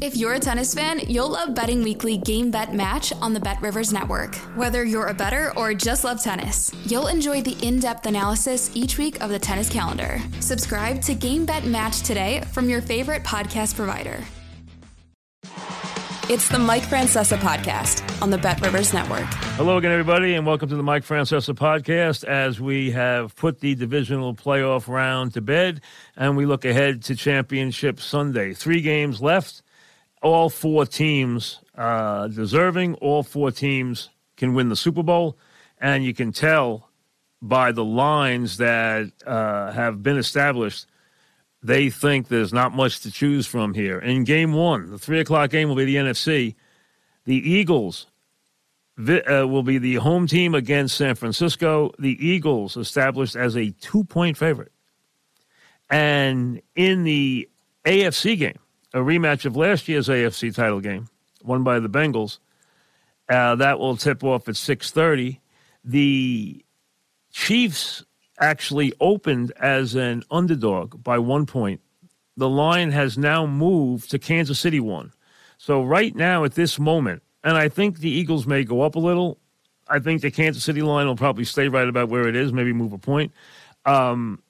If 0.00 0.16
you're 0.16 0.32
a 0.32 0.40
tennis 0.40 0.74
fan, 0.74 1.00
you'll 1.06 1.28
love 1.28 1.54
Betting 1.54 1.82
Weekly 1.82 2.16
Game 2.16 2.50
Bet 2.50 2.74
Match 2.74 3.12
on 3.20 3.34
the 3.34 3.40
Bet 3.40 3.60
Rivers 3.60 3.92
Network. 3.92 4.34
Whether 4.56 4.84
you're 4.84 5.08
a 5.08 5.14
better 5.14 5.52
or 5.56 5.74
just 5.74 6.02
love 6.02 6.20
tennis, 6.22 6.72
you'll 6.86 7.08
enjoy 7.08 7.42
the 7.42 7.56
in 7.64 7.78
depth 7.78 8.06
analysis 8.06 8.70
each 8.74 8.98
week 8.98 9.20
of 9.22 9.30
the 9.30 9.38
tennis 9.38 9.68
calendar. 9.68 10.20
Subscribe 10.40 11.02
to 11.02 11.14
Game 11.14 11.44
Bet 11.44 11.66
Match 11.66 12.00
today 12.02 12.42
from 12.52 12.68
your 12.68 12.80
favorite 12.80 13.22
podcast 13.22 13.76
provider. 13.76 14.24
It's 16.28 16.48
the 16.48 16.58
Mike 16.58 16.84
Francesa 16.84 17.36
podcast 17.36 18.22
on 18.22 18.30
the 18.30 18.38
Bet 18.38 18.60
Rivers 18.62 18.94
Network. 18.94 19.26
Hello 19.56 19.76
again, 19.76 19.92
everybody, 19.92 20.34
and 20.34 20.46
welcome 20.46 20.68
to 20.70 20.76
the 20.76 20.82
Mike 20.82 21.04
Francesa 21.04 21.54
podcast 21.54 22.24
as 22.24 22.60
we 22.60 22.92
have 22.92 23.36
put 23.36 23.60
the 23.60 23.74
divisional 23.74 24.34
playoff 24.34 24.88
round 24.88 25.34
to 25.34 25.42
bed 25.42 25.82
and 26.16 26.36
we 26.36 26.46
look 26.46 26.64
ahead 26.64 27.02
to 27.02 27.14
Championship 27.14 28.00
Sunday. 28.00 28.54
Three 28.54 28.80
games 28.80 29.20
left 29.20 29.62
all 30.22 30.48
four 30.48 30.86
teams 30.86 31.60
uh, 31.76 32.28
deserving. 32.28 32.94
All 32.94 33.22
four 33.22 33.50
teams 33.50 34.08
can 34.36 34.54
win 34.54 34.68
the 34.68 34.76
Super 34.76 35.02
Bowl, 35.02 35.36
and 35.78 36.04
you 36.04 36.14
can 36.14 36.32
tell 36.32 36.88
by 37.42 37.72
the 37.72 37.84
lines 37.84 38.56
that 38.58 39.10
uh, 39.26 39.72
have 39.72 40.02
been 40.02 40.16
established. 40.16 40.86
They 41.62 41.90
think 41.90 42.28
there's 42.28 42.52
not 42.52 42.74
much 42.74 43.00
to 43.00 43.10
choose 43.10 43.46
from 43.46 43.74
here. 43.74 43.98
In 43.98 44.24
game 44.24 44.52
one, 44.52 44.90
the 44.90 44.98
three 44.98 45.20
o'clock 45.20 45.50
game 45.50 45.68
will 45.68 45.76
be 45.76 45.84
the 45.84 45.96
NFC. 45.96 46.54
The 47.24 47.36
Eagles 47.36 48.06
uh, 48.98 49.46
will 49.46 49.62
be 49.62 49.78
the 49.78 49.96
home 49.96 50.26
team 50.26 50.54
against 50.54 50.96
San 50.96 51.14
Francisco. 51.14 51.92
The 51.98 52.16
Eagles 52.24 52.76
established 52.76 53.36
as 53.36 53.56
a 53.56 53.70
two 53.80 54.04
point 54.04 54.36
favorite. 54.36 54.72
And 55.88 56.62
in 56.74 57.04
the 57.04 57.48
AFC 57.84 58.38
game, 58.38 58.58
a 58.94 58.98
rematch 58.98 59.44
of 59.44 59.56
last 59.56 59.88
year's 59.88 60.08
AFC 60.08 60.54
title 60.54 60.80
game, 60.80 61.08
won 61.42 61.62
by 61.62 61.78
the 61.78 61.88
Bengals. 61.88 62.38
Uh, 63.28 63.54
that 63.56 63.78
will 63.78 63.96
tip 63.96 64.22
off 64.24 64.48
at 64.48 64.56
6:30. 64.56 65.38
The 65.84 66.64
Chiefs 67.32 68.04
actually 68.38 68.92
opened 69.00 69.52
as 69.60 69.94
an 69.94 70.22
underdog 70.30 71.02
by 71.02 71.18
one 71.18 71.46
point. 71.46 71.80
The 72.36 72.48
line 72.48 72.90
has 72.90 73.16
now 73.16 73.46
moved 73.46 74.10
to 74.10 74.18
Kansas 74.18 74.58
City 74.58 74.80
one. 74.80 75.12
So 75.58 75.82
right 75.82 76.14
now 76.14 76.44
at 76.44 76.54
this 76.54 76.78
moment, 76.78 77.22
and 77.44 77.56
I 77.56 77.68
think 77.68 77.98
the 77.98 78.10
Eagles 78.10 78.46
may 78.46 78.64
go 78.64 78.82
up 78.82 78.96
a 78.96 79.00
little. 79.00 79.38
I 79.88 79.98
think 79.98 80.22
the 80.22 80.30
Kansas 80.30 80.64
City 80.64 80.82
line 80.82 81.06
will 81.06 81.16
probably 81.16 81.44
stay 81.44 81.68
right 81.68 81.88
about 81.88 82.08
where 82.08 82.26
it 82.28 82.36
is, 82.36 82.52
maybe 82.52 82.72
move 82.72 82.92
a 82.92 82.98
point. 82.98 83.32
Um, 83.84 84.42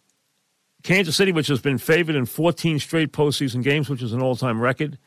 Kansas 0.82 1.16
City, 1.16 1.32
which 1.32 1.48
has 1.48 1.60
been 1.60 1.78
favored 1.78 2.16
in 2.16 2.26
14 2.26 2.78
straight 2.78 3.12
postseason 3.12 3.62
games, 3.62 3.88
which 3.88 4.02
is 4.02 4.12
an 4.12 4.20
all 4.20 4.36
time 4.36 4.60
record, 4.60 4.98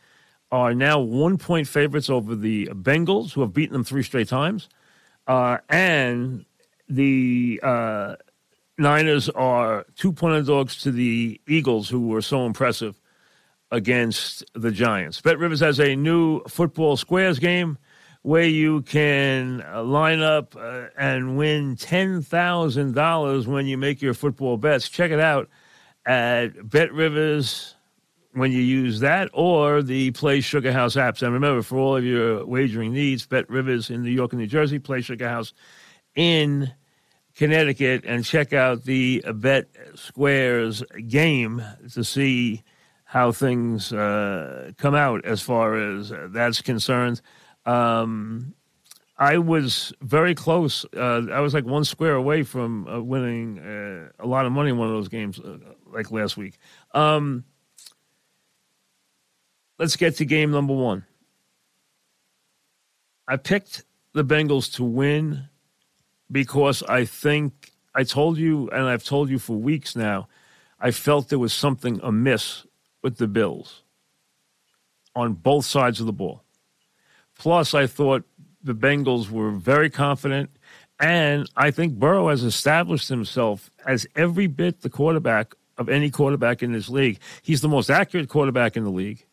are 0.52 0.74
now 0.74 1.00
one 1.00 1.38
point 1.38 1.68
favorites 1.68 2.10
over 2.10 2.36
the 2.36 2.68
Bengals, 2.68 3.34
who 3.34 3.42
have 3.42 3.54
beaten 3.54 3.74
them 3.74 3.84
three 3.84 4.04
straight 4.04 4.28
times. 4.28 4.70
Uh, 5.28 5.58
and 5.70 6.46
the 6.88 7.60
uh, 7.64 8.16
Niners 8.78 9.30
are 9.30 9.86
two 9.96 10.14
point 10.14 10.36
underdogs 10.36 10.82
to 10.84 10.92
the 10.92 11.42
Eagles, 11.48 11.90
who 11.90 12.08
were 12.08 12.22
so 12.22 12.46
impressive 12.46 13.00
against 13.72 14.46
the 14.54 14.72
Giants. 14.72 15.20
Bet 15.20 15.40
Rivers 15.40 15.60
has 15.60 15.80
a 15.80 15.96
new 15.96 16.42
football 16.44 16.96
squares 16.96 17.40
game 17.40 17.78
where 18.22 18.46
you 18.46 18.82
can 18.84 19.64
line 19.84 20.22
up 20.22 20.56
uh, 20.56 20.86
and 20.98 21.38
win 21.38 21.76
$10,000 21.76 23.48
when 23.48 23.66
you 23.68 23.78
make 23.78 24.02
your 24.02 24.14
football 24.14 24.58
bets. 24.58 24.90
Check 24.90 25.12
it 25.12 25.20
out 25.20 25.50
at 26.06 26.70
Bet 26.70 26.94
Rivers 26.94 27.76
when 28.34 28.52
you 28.52 28.60
use 28.60 29.00
that 29.00 29.30
or 29.34 29.82
the 29.82 30.12
Play 30.12 30.42
Sugar 30.42 30.72
House 30.72 30.96
apps. 30.96 31.22
And 31.22 31.34
remember, 31.34 31.62
for 31.62 31.78
all 31.78 31.96
of 31.96 32.04
your 32.04 32.46
wagering 32.46 32.94
needs, 32.94 33.26
Bet 33.26 33.50
Rivers 33.50 33.90
in 33.90 34.04
New 34.04 34.12
York 34.12 34.34
and 34.34 34.42
New 34.42 34.48
Jersey, 34.48 34.78
Play 34.80 35.02
Sugar 35.02 35.30
House 35.30 35.54
in 36.16 36.72
Connecticut, 37.36 38.04
and 38.06 38.24
check 38.24 38.54
out 38.54 38.84
the 38.84 39.24
Bet 39.36 39.68
Squares 39.96 40.84
game 41.08 41.64
to 41.94 42.04
see 42.04 42.64
how 43.06 43.32
things 43.32 43.94
uh, 43.94 44.72
come 44.78 44.96
out 44.96 45.24
as 45.26 45.42
far 45.42 45.76
as 45.76 46.12
that's 46.30 46.62
concerned. 46.62 47.22
Um, 47.66 48.54
I 49.18 49.38
was 49.38 49.94
very 50.02 50.36
close. 50.36 50.86
Uh, 50.96 51.28
I 51.32 51.40
was 51.40 51.54
like 51.54 51.66
one 51.66 51.86
square 51.86 52.16
away 52.16 52.44
from 52.44 52.88
uh, 52.88 53.02
winning 53.02 53.60
uh, 53.60 54.10
a 54.20 54.28
lot 54.28 54.46
of 54.46 54.52
money 54.52 54.72
in 54.72 54.78
one 54.78 54.90
of 54.90 54.94
those 54.94 55.08
games, 55.08 55.40
uh, 55.40 55.58
like 55.96 56.12
last 56.12 56.38
week. 56.38 56.58
Um, 56.94 57.46
let's 59.80 59.96
get 59.96 60.18
to 60.18 60.26
game 60.26 60.52
number 60.52 60.74
one. 60.74 61.06
I 63.28 63.38
picked 63.38 63.84
the 64.14 64.24
Bengals 64.24 64.72
to 64.76 64.84
win 64.84 65.50
because 66.32 66.84
I 66.84 67.06
think 67.06 67.72
I 67.96 68.04
told 68.04 68.38
you, 68.38 68.70
and 68.70 68.84
I've 68.84 69.04
told 69.04 69.30
you 69.30 69.40
for 69.40 69.56
weeks 69.56 69.96
now, 69.96 70.28
I 70.80 70.92
felt 70.92 71.30
there 71.30 71.40
was 71.40 71.54
something 71.54 72.00
amiss 72.04 72.66
with 73.02 73.18
the 73.18 73.28
Bills 73.28 73.82
on 75.16 75.34
both 75.34 75.66
sides 75.66 76.00
of 76.00 76.06
the 76.06 76.14
ball. 76.14 76.44
Plus, 77.38 77.74
I 77.74 77.88
thought 77.88 78.26
the 78.62 78.76
Bengals 78.76 79.30
were 79.30 79.52
very 79.52 79.90
confident. 79.90 80.50
And 81.00 81.50
I 81.56 81.72
think 81.72 81.96
Burrow 81.96 82.30
has 82.30 82.44
established 82.44 83.10
himself 83.10 83.70
as 83.86 84.08
every 84.16 84.48
bit 84.48 84.82
the 84.82 84.90
quarterback 84.90 85.54
of 85.78 85.90
any 85.90 86.10
quarterback 86.10 86.64
in 86.64 86.72
this 86.72 86.90
league. 86.90 87.20
He's 87.42 87.62
the 87.62 87.68
most 87.68 87.90
accurate 87.90 88.30
quarterback 88.30 88.78
in 88.78 88.84
the 88.84 88.92
league. 88.92 89.26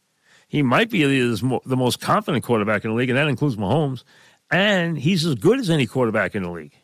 He 0.48 0.62
might 0.62 0.90
be 0.90 1.02
the 1.04 1.76
most 1.76 2.00
confident 2.00 2.44
quarterback 2.44 2.84
in 2.84 2.90
the 2.90 2.96
league, 2.96 3.08
and 3.08 3.18
that 3.18 3.28
includes 3.28 3.56
Mahomes. 3.56 4.04
And 4.50 4.98
he's 4.98 5.24
as 5.24 5.34
good 5.36 5.58
as 5.58 5.70
any 5.70 5.86
quarterback 5.86 6.34
in 6.34 6.42
the 6.42 6.50
league. 6.50 6.74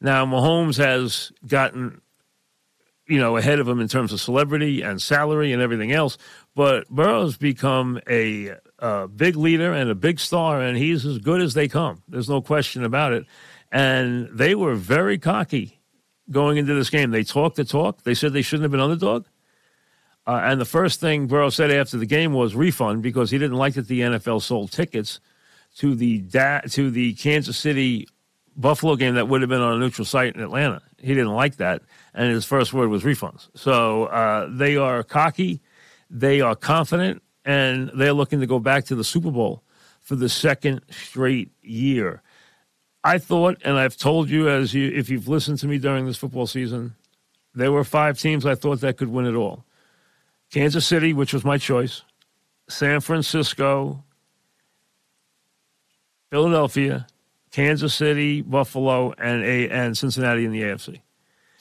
Now, 0.00 0.24
Mahomes 0.24 0.76
has 0.76 1.32
gotten, 1.46 2.00
you 3.08 3.18
know, 3.18 3.36
ahead 3.36 3.58
of 3.58 3.66
him 3.66 3.80
in 3.80 3.88
terms 3.88 4.12
of 4.12 4.20
celebrity 4.20 4.82
and 4.82 5.02
salary 5.02 5.52
and 5.52 5.60
everything 5.60 5.92
else, 5.92 6.16
but 6.54 6.88
Burrow's 6.88 7.36
become 7.36 8.00
a 8.08 8.54
a 8.78 9.08
big 9.08 9.36
leader 9.36 9.72
and 9.72 9.90
a 9.90 9.94
big 9.94 10.20
star, 10.20 10.60
and 10.60 10.76
he's 10.76 11.06
as 11.06 11.18
good 11.18 11.40
as 11.40 11.54
they 11.54 11.68
come. 11.68 12.02
There's 12.08 12.28
no 12.28 12.42
question 12.42 12.84
about 12.84 13.12
it. 13.12 13.24
And 13.72 14.28
they 14.32 14.54
were 14.54 14.74
very 14.74 15.18
cocky 15.18 15.73
going 16.30 16.56
into 16.56 16.74
this 16.74 16.90
game. 16.90 17.10
They 17.10 17.24
talked 17.24 17.56
the 17.56 17.64
talk. 17.64 18.02
They 18.02 18.14
said 18.14 18.32
they 18.32 18.42
shouldn't 18.42 18.64
have 18.64 18.70
been 18.70 18.80
underdog. 18.80 19.26
Uh, 20.26 20.40
and 20.42 20.60
the 20.60 20.64
first 20.64 21.00
thing 21.00 21.26
Burrow 21.26 21.50
said 21.50 21.70
after 21.70 21.98
the 21.98 22.06
game 22.06 22.32
was 22.32 22.54
refund 22.54 23.02
because 23.02 23.30
he 23.30 23.38
didn't 23.38 23.58
like 23.58 23.74
that 23.74 23.88
the 23.88 24.00
NFL 24.00 24.40
sold 24.40 24.72
tickets 24.72 25.20
to 25.76 25.94
the 25.94 26.18
da- 26.18 26.62
to 26.70 26.90
the 26.90 27.12
Kansas 27.14 27.58
City 27.58 28.08
Buffalo 28.56 28.96
game 28.96 29.14
that 29.16 29.28
would 29.28 29.42
have 29.42 29.50
been 29.50 29.60
on 29.60 29.74
a 29.74 29.78
neutral 29.78 30.04
site 30.04 30.34
in 30.34 30.40
Atlanta. 30.40 30.80
He 30.98 31.08
didn't 31.08 31.34
like 31.34 31.56
that, 31.56 31.82
and 32.14 32.30
his 32.30 32.44
first 32.44 32.72
word 32.72 32.88
was 32.88 33.02
refunds. 33.02 33.48
So 33.54 34.04
uh, 34.04 34.48
they 34.50 34.76
are 34.76 35.02
cocky, 35.02 35.60
they 36.08 36.40
are 36.40 36.54
confident, 36.54 37.22
and 37.44 37.90
they're 37.94 38.12
looking 38.12 38.40
to 38.40 38.46
go 38.46 38.58
back 38.58 38.84
to 38.86 38.94
the 38.94 39.04
Super 39.04 39.30
Bowl 39.30 39.62
for 40.00 40.16
the 40.16 40.28
second 40.28 40.82
straight 40.90 41.50
year. 41.62 42.22
I 43.04 43.18
thought, 43.18 43.60
and 43.64 43.76
I've 43.76 43.98
told 43.98 44.30
you 44.30 44.48
as 44.48 44.72
you 44.72 44.90
if 44.90 45.10
you've 45.10 45.28
listened 45.28 45.58
to 45.58 45.68
me 45.68 45.78
during 45.78 46.06
this 46.06 46.16
football 46.16 46.46
season, 46.46 46.94
there 47.54 47.70
were 47.70 47.84
five 47.84 48.18
teams 48.18 48.46
I 48.46 48.54
thought 48.54 48.80
that 48.80 48.96
could 48.96 49.08
win 49.08 49.26
it 49.26 49.34
all. 49.34 49.64
Kansas 50.50 50.86
City, 50.86 51.12
which 51.12 51.34
was 51.34 51.44
my 51.44 51.58
choice, 51.58 52.02
San 52.68 53.00
Francisco, 53.00 54.02
Philadelphia, 56.30 57.06
Kansas 57.50 57.94
City, 57.94 58.40
Buffalo, 58.40 59.12
and 59.18 59.44
a 59.44 59.68
and 59.68 59.96
Cincinnati 59.98 60.46
in 60.46 60.52
the 60.52 60.62
AFC. 60.62 61.00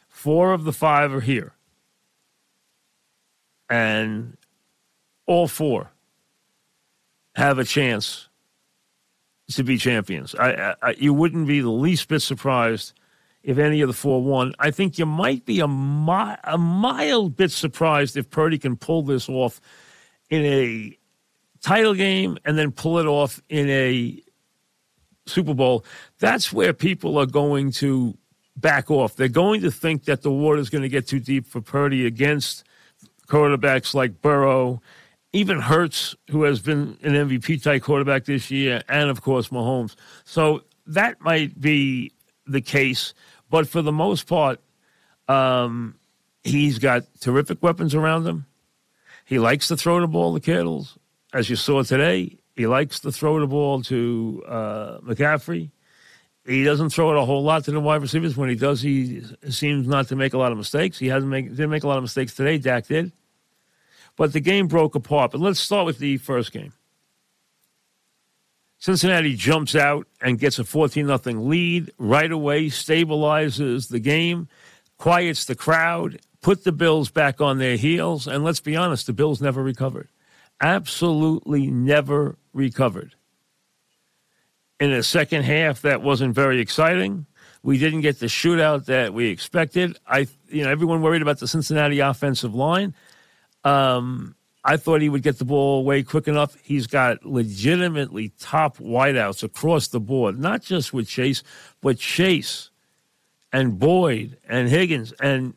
Four 0.08 0.54
of 0.54 0.64
the 0.64 0.74
five 0.74 1.14
are 1.14 1.22
here. 1.22 1.54
And 3.70 4.38
all 5.26 5.48
four 5.48 5.92
have 7.36 7.60
a 7.60 7.64
chance 7.64 8.30
to 9.52 9.64
be 9.64 9.78
champions. 9.78 10.36
I, 10.36 10.76
I, 10.82 10.92
you 10.98 11.14
wouldn't 11.14 11.48
be 11.48 11.62
the 11.62 11.70
least 11.70 12.08
bit 12.08 12.22
surprised 12.22 12.94
if 13.44 13.58
any 13.58 13.82
of 13.82 13.88
the 13.88 13.94
four 13.94 14.24
won. 14.24 14.54
I 14.60 14.72
think 14.72 14.98
you 14.98 15.06
might 15.06 15.46
be 15.46 15.60
a, 15.60 15.68
mi- 15.68 16.38
a 16.44 16.58
mild 16.58 17.36
bit 17.36 17.52
surprised 17.52 18.16
if 18.16 18.30
Purdy 18.30 18.58
can 18.58 18.78
pull 18.78 19.04
this 19.04 19.28
off 19.28 19.60
in 20.30 20.46
a 20.46 20.98
title 21.62 21.94
game 21.94 22.38
and 22.46 22.58
then 22.58 22.72
pull 22.72 23.00
it 23.00 23.06
off 23.06 23.42
in 23.50 23.70
a 23.70 24.22
Super 25.26 25.54
Bowl, 25.54 25.86
that's 26.20 26.52
where 26.52 26.74
people 26.74 27.18
are 27.18 27.26
going 27.26 27.72
to 27.74 28.18
back 28.58 28.92
off. 28.92 29.16
They're 29.16 29.28
going 29.28 29.62
to 29.62 29.72
think 29.72 30.06
that 30.06 30.22
the 30.22 30.32
water 30.32 30.60
is 30.60 30.70
going 30.70 30.82
to 30.82 30.90
get 30.90 31.08
too 31.08 31.20
deep 31.20 31.48
for 31.48 31.62
Purdy 31.62 32.06
against 32.06 32.64
quarterbacks 33.28 33.94
like 33.94 34.22
Burrow, 34.22 34.82
even 35.34 35.60
Hurts, 35.60 36.16
who 36.30 36.44
has 36.44 36.62
been 36.62 36.98
an 37.02 37.14
MVP 37.14 37.62
type 37.62 37.82
quarterback 37.82 38.26
this 38.26 38.52
year, 38.52 38.84
and 38.88 39.10
of 39.10 39.22
course 39.22 39.50
Mahomes. 39.50 39.96
So 40.24 40.64
that 40.88 41.20
might 41.22 41.60
be 41.60 42.12
the 42.46 42.62
case, 42.62 43.14
but 43.50 43.68
for 43.68 43.82
the 43.82 43.92
most 43.92 44.28
part, 44.28 44.60
um, 45.28 45.96
he's 46.44 46.78
got 46.78 47.04
terrific 47.20 47.64
weapons 47.64 47.96
around 47.96 48.28
him. 48.28 48.46
He 49.26 49.40
likes 49.40 49.70
to 49.70 49.78
throw 49.78 50.00
the 50.00 50.08
ball 50.08 50.34
to 50.36 50.40
Kittles, 50.40 50.98
as 51.34 51.50
you 51.50 51.56
saw 51.56 51.82
today. 51.82 52.38
He 52.56 52.68
likes 52.68 53.00
to 53.00 53.12
throw 53.12 53.40
the 53.40 53.48
ball 53.48 53.82
to 53.84 54.44
uh, 54.48 55.00
McCaffrey. 55.00 55.72
He 56.46 56.64
doesn't 56.64 56.90
throw 56.90 57.12
it 57.12 57.18
a 57.18 57.26
whole 57.26 57.42
lot 57.42 57.64
to 57.66 57.72
the 57.72 57.80
wide 57.80 58.02
receivers. 58.02 58.36
When 58.36 58.50
he 58.50 58.56
does, 58.56 58.82
he 58.82 59.24
seems 59.50 59.88
not 59.88 60.10
to 60.10 60.16
make 60.16 60.34
a 60.34 60.38
lot 60.38 60.52
of 60.52 60.58
mistakes. 60.58 61.00
He 61.00 61.08
hasn't 61.08 61.32
make, 61.32 61.50
didn't 61.50 61.70
make 61.70 61.84
a 61.84 61.88
lot 61.88 61.98
of 61.98 62.04
mistakes 62.04 62.36
today. 62.36 62.58
Dak 62.58 62.86
did, 62.86 63.14
but 64.16 64.34
the 64.34 64.40
game 64.40 64.68
broke 64.68 64.96
apart. 64.96 65.32
But 65.32 65.42
let's 65.42 65.60
start 65.60 65.86
with 65.86 66.00
the 66.00 66.18
first 66.18 66.52
game. 66.52 66.74
Cincinnati 68.80 69.36
jumps 69.36 69.76
out 69.76 70.08
and 70.22 70.38
gets 70.38 70.60
a 70.60 70.66
14 70.66 71.06
0 71.08 71.42
lead 71.42 71.92
right 71.98 72.32
away, 72.32 72.66
stabilizes 72.66 73.88
the 73.88 74.00
game, 74.00 74.50
quiets 74.98 75.46
the 75.46 75.56
crowd, 75.56 76.20
put 76.42 76.66
the 76.66 76.74
Bills 76.74 77.10
back 77.10 77.40
on 77.40 77.58
their 77.58 77.78
heels, 77.78 78.28
and 78.28 78.44
let's 78.44 78.60
be 78.60 78.76
honest, 78.76 79.08
the 79.08 79.14
Bills 79.14 79.42
never 79.42 79.64
recovered. 79.64 80.10
Absolutely 80.60 81.68
never 81.68 82.38
recovered. 82.52 83.16
In 84.80 84.92
the 84.92 85.02
second 85.02 85.44
half, 85.44 85.82
that 85.84 86.02
wasn't 86.02 86.36
very 86.36 86.60
exciting. 86.60 87.26
We 87.64 87.78
didn't 87.78 88.02
get 88.02 88.20
the 88.20 88.26
shootout 88.26 88.86
that 88.86 89.14
we 89.14 89.30
expected. 89.30 89.98
I, 90.06 90.28
you 90.50 90.66
know, 90.66 90.70
everyone 90.70 91.02
worried 91.02 91.22
about 91.22 91.40
the 91.40 91.48
Cincinnati 91.48 92.02
offensive 92.02 92.54
line. 92.54 92.94
Um, 93.64 94.36
I 94.66 94.78
thought 94.78 95.02
he 95.02 95.10
would 95.10 95.24
get 95.24 95.40
the 95.40 95.46
ball 95.46 95.80
away 95.80 96.04
quick 96.04 96.28
enough. 96.28 96.56
He's 96.64 96.88
got 96.88 97.26
legitimately 97.26 98.32
top 98.40 98.78
wideouts 98.78 99.44
across 99.44 99.90
the 99.90 100.00
board, 100.00 100.40
not 100.40 100.62
just 100.62 100.94
with 100.94 101.08
Chase, 101.08 101.44
but 101.82 101.98
Chase 101.98 102.70
and 103.52 103.78
Boyd 103.78 104.38
and 104.48 104.70
Higgins 104.70 105.12
and 105.14 105.54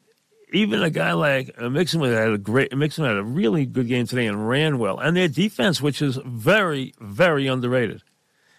even 0.52 0.82
a 0.82 0.90
guy 0.90 1.12
like 1.12 1.54
uh, 1.58 1.68
Mixon 1.68 2.00
had 2.02 2.32
a 2.32 2.38
great 2.38 2.76
Mixon 2.76 3.04
had 3.04 3.16
a 3.16 3.22
really 3.22 3.66
good 3.66 3.88
game 3.88 4.06
today 4.06 4.26
and 4.26 4.48
ran 4.48 4.78
well. 4.78 4.98
And 4.98 5.16
their 5.16 5.28
defense, 5.28 5.80
which 5.80 6.00
is 6.00 6.18
very, 6.24 6.94
very 7.00 7.46
underrated, 7.46 8.02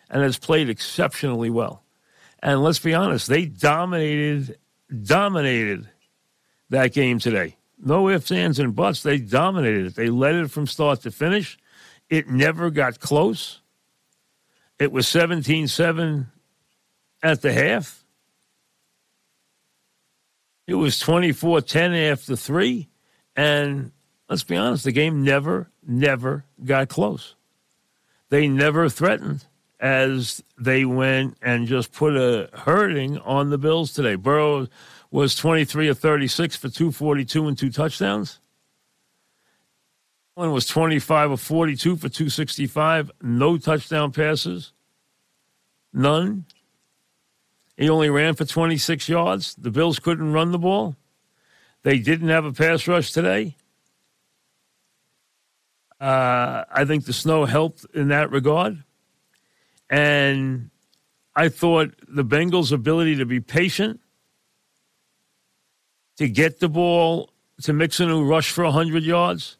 and 0.09 0.21
has 0.21 0.37
played 0.37 0.69
exceptionally 0.69 1.49
well. 1.49 1.83
And 2.39 2.61
let's 2.61 2.79
be 2.79 2.93
honest, 2.93 3.27
they 3.27 3.45
dominated 3.45 4.57
dominated 5.03 5.89
that 6.69 6.93
game 6.93 7.19
today. 7.19 7.56
No 7.77 8.09
ifs, 8.09 8.31
ands, 8.31 8.59
and 8.59 8.75
buts. 8.75 9.03
They 9.03 9.19
dominated 9.19 9.87
it. 9.87 9.95
They 9.95 10.09
led 10.09 10.35
it 10.35 10.51
from 10.51 10.67
start 10.67 11.01
to 11.01 11.11
finish. 11.11 11.57
It 12.09 12.27
never 12.27 12.69
got 12.69 12.99
close. 12.99 13.61
It 14.79 14.91
was 14.91 15.07
17 15.07 15.67
7 15.67 16.27
at 17.23 17.41
the 17.41 17.53
half. 17.53 18.03
It 20.65 20.75
was 20.75 20.99
24 20.99 21.61
10 21.61 21.93
after 21.93 22.35
three. 22.35 22.89
And 23.35 23.91
let's 24.29 24.43
be 24.43 24.55
honest, 24.55 24.83
the 24.83 24.91
game 24.91 25.23
never, 25.23 25.69
never 25.85 26.45
got 26.63 26.89
close. 26.89 27.35
They 28.29 28.47
never 28.47 28.89
threatened 28.89 29.45
as 29.79 30.43
they 30.57 30.83
went 30.85 31.37
and 31.41 31.67
just 31.67 31.93
put 31.93 32.15
a 32.15 32.49
hurting 32.53 33.17
on 33.19 33.49
the 33.49 33.57
Bills 33.57 33.93
today. 33.93 34.15
Burrow 34.15 34.67
was 35.11 35.35
23 35.35 35.87
of 35.87 35.99
36 35.99 36.55
for 36.55 36.69
242 36.69 37.47
and 37.47 37.57
two 37.57 37.69
touchdowns. 37.69 38.39
One 40.35 40.51
was 40.51 40.67
25 40.67 41.31
of 41.31 41.41
42 41.41 41.95
for 41.95 42.09
265, 42.09 43.11
no 43.21 43.57
touchdown 43.57 44.11
passes, 44.11 44.71
none. 45.91 46.45
He 47.75 47.89
only 47.89 48.09
ran 48.09 48.35
for 48.35 48.45
26 48.45 49.09
yards. 49.09 49.55
The 49.55 49.71
Bills 49.71 49.99
couldn't 49.99 50.33
run 50.33 50.51
the 50.51 50.59
ball. 50.59 50.95
They 51.83 51.99
didn't 51.99 52.29
have 52.29 52.45
a 52.45 52.51
pass 52.51 52.87
rush 52.87 53.11
today. 53.11 53.55
Uh, 55.99 56.65
I 56.71 56.85
think 56.85 57.05
the 57.05 57.13
snow 57.13 57.45
helped 57.45 57.85
in 57.93 58.09
that 58.09 58.31
regard. 58.31 58.83
And 59.89 60.69
I 61.35 61.49
thought 61.49 61.95
the 62.07 62.25
Bengals' 62.25 62.71
ability 62.71 63.15
to 63.17 63.25
be 63.25 63.39
patient 63.39 64.01
to 66.17 66.27
get 66.27 66.59
the 66.59 66.69
ball 66.69 67.29
to 67.63 67.73
Mixon 67.73 68.09
who 68.09 68.25
rushed 68.25 68.51
for 68.51 68.63
100 68.63 69.03
yards, 69.03 69.57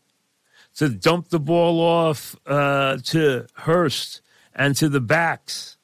to 0.75 0.89
dump 0.89 1.29
the 1.29 1.39
ball 1.39 1.79
off 1.79 2.35
uh, 2.45 2.97
to 3.05 3.47
Hurst 3.53 4.21
and 4.53 4.75
to 4.75 4.89
the 4.89 5.01
backs, 5.01 5.77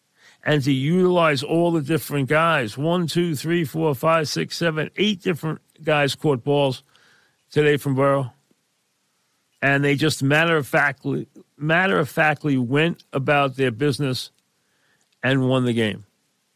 and 0.43 0.63
to 0.63 0.71
utilize 0.71 1.41
all 1.41 1.71
the 1.71 1.81
different 1.81 2.29
guys. 2.29 2.77
One, 2.77 3.07
two, 3.07 3.35
three, 3.35 3.63
four, 3.63 3.95
five, 3.95 4.27
six, 4.27 4.57
seven, 4.57 4.91
eight 4.97 5.21
different 5.21 5.61
guys 5.83 6.15
caught 6.15 6.43
balls 6.43 6.83
today 7.51 7.77
from 7.77 7.95
Burrow. 7.95 8.33
And 9.61 9.83
they 9.83 9.95
just 9.95 10.21
matter 10.21 10.57
of 10.57 10.67
factly 10.67 11.27
matter 11.57 11.97
of 11.97 12.09
factly 12.09 12.57
went 12.57 13.03
about 13.13 13.55
their 13.55 13.71
business 13.71 14.31
and 15.23 15.47
won 15.47 15.63
the 15.63 15.73
game. 15.73 16.05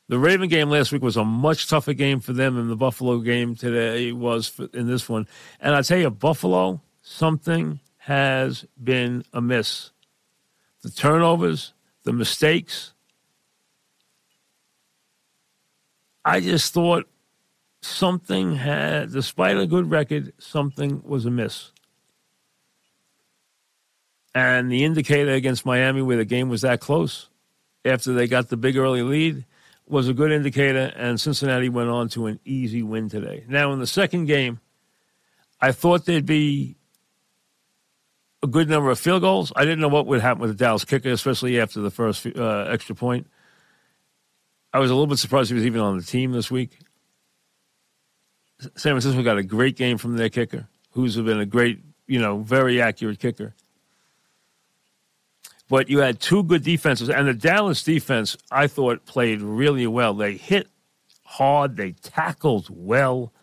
The 0.10 0.18
Raven 0.18 0.48
game 0.48 0.70
last 0.70 0.94
week 0.94 1.02
was 1.02 1.18
a 1.18 1.26
much 1.26 1.68
tougher 1.68 1.94
game 1.94 2.22
for 2.22 2.32
them 2.32 2.56
than 2.56 2.70
the 2.70 2.78
Buffalo 2.78 3.20
game 3.20 3.56
today 3.56 4.14
was 4.14 4.48
for, 4.48 4.70
in 4.74 4.88
this 4.88 5.10
one. 5.10 5.28
And 5.60 5.76
I 5.76 5.82
tell 5.82 5.98
you, 5.98 6.10
Buffalo, 6.10 6.82
something 7.02 7.82
has 7.98 8.66
been 8.82 9.26
amiss. 9.34 9.92
The 10.82 10.92
turnovers, 10.92 11.74
the 12.04 12.14
mistakes. 12.14 12.94
I 16.24 16.40
just 16.40 16.74
thought 16.74 17.06
something 17.82 18.56
had, 18.56 19.12
despite 19.12 19.58
a 19.58 19.68
good 19.68 19.92
record, 19.92 20.32
something 20.38 21.02
was 21.04 21.26
amiss. 21.26 21.72
And 24.34 24.72
the 24.72 24.86
indicator 24.86 25.32
against 25.32 25.66
Miami, 25.66 26.02
where 26.02 26.16
the 26.16 26.24
game 26.24 26.48
was 26.48 26.62
that 26.62 26.80
close, 26.80 27.28
after 27.84 28.14
they 28.14 28.28
got 28.28 28.48
the 28.48 28.58
big 28.58 28.78
early 28.78 29.02
lead, 29.02 29.44
was 29.88 30.08
a 30.08 30.14
good 30.14 30.32
indicator, 30.32 30.92
and 30.96 31.20
Cincinnati 31.20 31.70
went 31.70 31.90
on 31.90 32.10
to 32.10 32.28
an 32.28 32.40
easy 32.46 32.84
win 32.84 33.10
today. 33.10 33.46
Now, 33.48 33.72
in 33.72 33.80
the 33.80 33.88
second 33.88 34.26
game, 34.26 34.60
I 35.62 35.72
thought 35.72 36.06
there'd 36.06 36.26
be 36.26 36.76
a 38.44 38.48
good 38.48 38.70
number 38.70 38.90
of 38.90 39.00
field 39.00 39.22
goals. 39.22 39.52
I 39.56 39.64
didn't 39.64 39.80
know 39.80 39.88
what 39.88 40.06
would 40.08 40.22
happen 40.22 40.42
with 40.42 40.52
the 40.52 40.56
Dallas 40.56 40.86
kicker, 40.86 41.10
especially 41.10 41.60
after 41.60 41.80
the 41.82 41.92
first 41.92 42.26
uh, 42.26 42.66
extra 42.70 42.96
point. 42.96 43.28
I 44.74 44.80
was 44.80 44.92
a 44.92 44.94
little 44.94 45.08
bit 45.08 45.18
surprised 45.18 45.50
he 45.50 45.56
was 45.56 45.66
even 45.66 45.82
on 45.82 45.98
the 45.98 46.04
team 46.04 46.32
this 46.32 46.52
week. 46.52 46.78
San 48.60 48.94
Francisco 48.94 49.24
got 49.24 49.38
a 49.38 49.44
great 49.44 49.76
game 49.76 49.98
from 49.98 50.18
their 50.18 50.30
kicker, 50.30 50.68
who's 50.92 51.16
been 51.16 51.40
a 51.40 51.46
great, 51.46 51.80
you 52.08 52.20
know, 52.20 52.40
very 52.40 52.82
accurate 52.82 53.20
kicker. 53.20 53.54
But 55.70 55.90
you 55.90 56.00
had 56.00 56.20
two 56.20 56.44
good 56.44 56.64
defenses, 56.64 57.10
and 57.10 57.28
the 57.28 57.34
Dallas 57.34 57.84
defense, 57.84 58.38
I 58.52 58.68
thought, 58.68 59.06
played 59.06 59.42
really 59.42 59.86
well. 59.88 60.14
They 60.14 60.38
hit 60.38 60.68
hard, 61.24 61.76
they 61.76 61.92
tackled 61.92 62.68
well. 62.70 63.34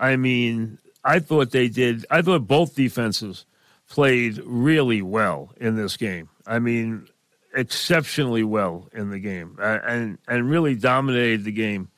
I 0.00 0.16
mean, 0.16 0.78
I 1.04 1.18
thought 1.18 1.50
they 1.50 1.68
did. 1.68 2.06
I 2.10 2.22
thought 2.22 2.46
both 2.46 2.74
defenses 2.74 3.44
played 3.88 4.40
really 4.44 5.02
well 5.02 5.52
in 5.58 5.76
this 5.76 5.96
game. 5.96 6.28
I 6.46 6.58
mean, 6.58 7.08
exceptionally 7.54 8.42
well 8.42 8.88
in 8.92 9.10
the 9.10 9.18
game, 9.18 9.56
and 9.60 10.18
and 10.26 10.50
really 10.50 10.74
dominated 10.74 11.44
the 11.44 11.52
game 11.52 11.88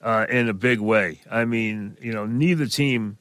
uh, 0.00 0.26
in 0.28 0.48
a 0.48 0.54
big 0.54 0.80
way. 0.80 1.20
I 1.30 1.44
mean, 1.44 1.96
you 2.00 2.12
know, 2.12 2.26
neither 2.26 2.66
team 2.66 3.18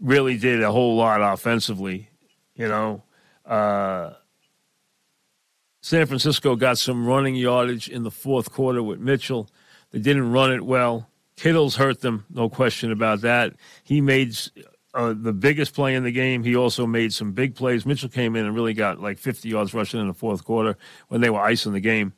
really 0.00 0.38
did 0.38 0.62
a 0.62 0.72
whole 0.72 0.96
lot 0.96 1.20
offensively. 1.20 2.08
You 2.54 2.68
know, 2.68 3.02
uh, 3.46 4.14
San 5.90 6.06
Francisco 6.06 6.54
got 6.54 6.78
some 6.78 7.04
running 7.04 7.34
yardage 7.34 7.88
in 7.88 8.04
the 8.04 8.12
fourth 8.12 8.52
quarter 8.52 8.80
with 8.80 9.00
Mitchell. 9.00 9.50
They 9.90 9.98
didn't 9.98 10.30
run 10.30 10.52
it 10.52 10.64
well. 10.64 11.10
Kittles 11.34 11.74
hurt 11.74 12.00
them, 12.00 12.24
no 12.30 12.48
question 12.48 12.92
about 12.92 13.22
that. 13.22 13.54
He 13.82 14.00
made 14.00 14.38
uh, 14.94 15.14
the 15.16 15.32
biggest 15.32 15.74
play 15.74 15.96
in 15.96 16.04
the 16.04 16.12
game. 16.12 16.44
He 16.44 16.54
also 16.54 16.86
made 16.86 17.12
some 17.12 17.32
big 17.32 17.56
plays. 17.56 17.84
Mitchell 17.84 18.08
came 18.08 18.36
in 18.36 18.46
and 18.46 18.54
really 18.54 18.72
got 18.72 19.00
like 19.00 19.18
50 19.18 19.48
yards 19.48 19.74
rushing 19.74 20.00
in 20.00 20.06
the 20.06 20.14
fourth 20.14 20.44
quarter 20.44 20.76
when 21.08 21.22
they 21.22 21.28
were 21.28 21.40
icing 21.40 21.72
the 21.72 21.80
game. 21.80 22.12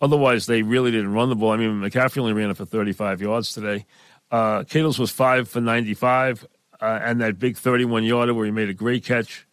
Otherwise, 0.00 0.46
they 0.46 0.62
really 0.62 0.92
didn't 0.92 1.12
run 1.12 1.28
the 1.28 1.34
ball. 1.34 1.50
I 1.50 1.56
mean, 1.56 1.80
McCaffrey 1.80 2.18
only 2.18 2.34
ran 2.34 2.50
it 2.50 2.56
for 2.56 2.66
35 2.66 3.20
yards 3.20 3.52
today. 3.52 3.84
Uh, 4.30 4.62
Kittles 4.62 5.00
was 5.00 5.10
five 5.10 5.48
for 5.48 5.60
95, 5.60 6.46
uh, 6.80 7.00
and 7.02 7.20
that 7.20 7.40
big 7.40 7.56
31 7.56 8.04
yarder 8.04 8.32
where 8.32 8.44
he 8.44 8.52
made 8.52 8.68
a 8.68 8.74
great 8.74 9.04
catch. 9.04 9.48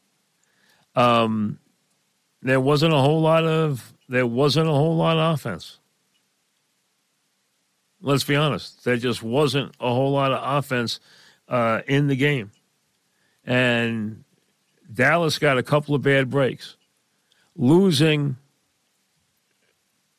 Um, 0.96 1.58
there 2.42 2.60
wasn't 2.60 2.94
a 2.94 2.98
whole 2.98 3.22
lot 3.22 3.46
of 3.46 3.94
there 4.08 4.26
wasn't 4.26 4.68
a 4.68 4.74
whole 4.74 4.96
lot 4.96 5.18
of 5.18 5.34
offense. 5.36 5.80
Let's 8.02 8.24
be 8.24 8.36
honest. 8.36 8.84
There 8.84 8.98
just 8.98 9.22
wasn't 9.22 9.76
a 9.80 9.94
whole 9.94 10.12
lot 10.12 10.32
of 10.32 10.58
offense 10.58 11.00
uh, 11.48 11.82
in 11.88 12.08
the 12.08 12.16
game. 12.16 12.52
And 13.46 14.24
Dallas 14.92 15.38
got 15.38 15.58
a 15.58 15.64
couple 15.64 15.96
of 15.96 16.02
bad 16.02 16.30
breaks. 16.30 16.78
Losing, 17.56 18.38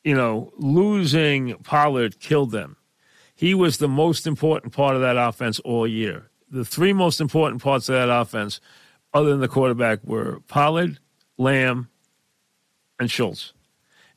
you 0.03 0.13
know, 0.13 0.53
losing 0.57 1.55
Pollard 1.63 2.19
killed 2.19 2.51
them. 2.51 2.77
He 3.33 3.55
was 3.55 3.77
the 3.77 3.87
most 3.87 4.27
important 4.27 4.73
part 4.73 4.95
of 4.95 5.01
that 5.01 5.17
offense 5.17 5.59
all 5.61 5.87
year. 5.87 6.29
The 6.51 6.63
three 6.63 6.93
most 6.93 7.19
important 7.19 7.63
parts 7.63 7.89
of 7.89 7.95
that 7.95 8.09
offense, 8.09 8.61
other 9.13 9.31
than 9.31 9.39
the 9.39 9.47
quarterback, 9.47 10.03
were 10.03 10.41
Pollard, 10.47 10.99
Lamb, 11.37 11.89
and 13.01 13.09
Schultz. 13.11 13.53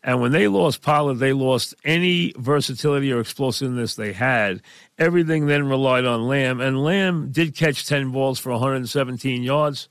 And 0.03 0.21
when 0.21 0.33
they 0.33 0.47
lost 0.47 0.83
Pollard, 0.83 1.15
they 1.15 1.33
lost 1.33 1.75
any 1.83 2.35
versatility 2.37 3.11
or 3.11 3.21
explosiveness 3.21 3.95
they 3.95 4.13
had. 4.13 4.61
Everything 4.99 5.47
then 5.47 5.67
relied 5.67 6.05
on 6.05 6.29
Lamb. 6.29 6.61
And 6.61 6.85
Lamb 6.85 7.33
did 7.33 7.57
catch 7.57 7.87
10 7.87 8.11
balls 8.11 8.39
for 8.39 8.53
117 8.53 9.43
yards, 9.43 9.89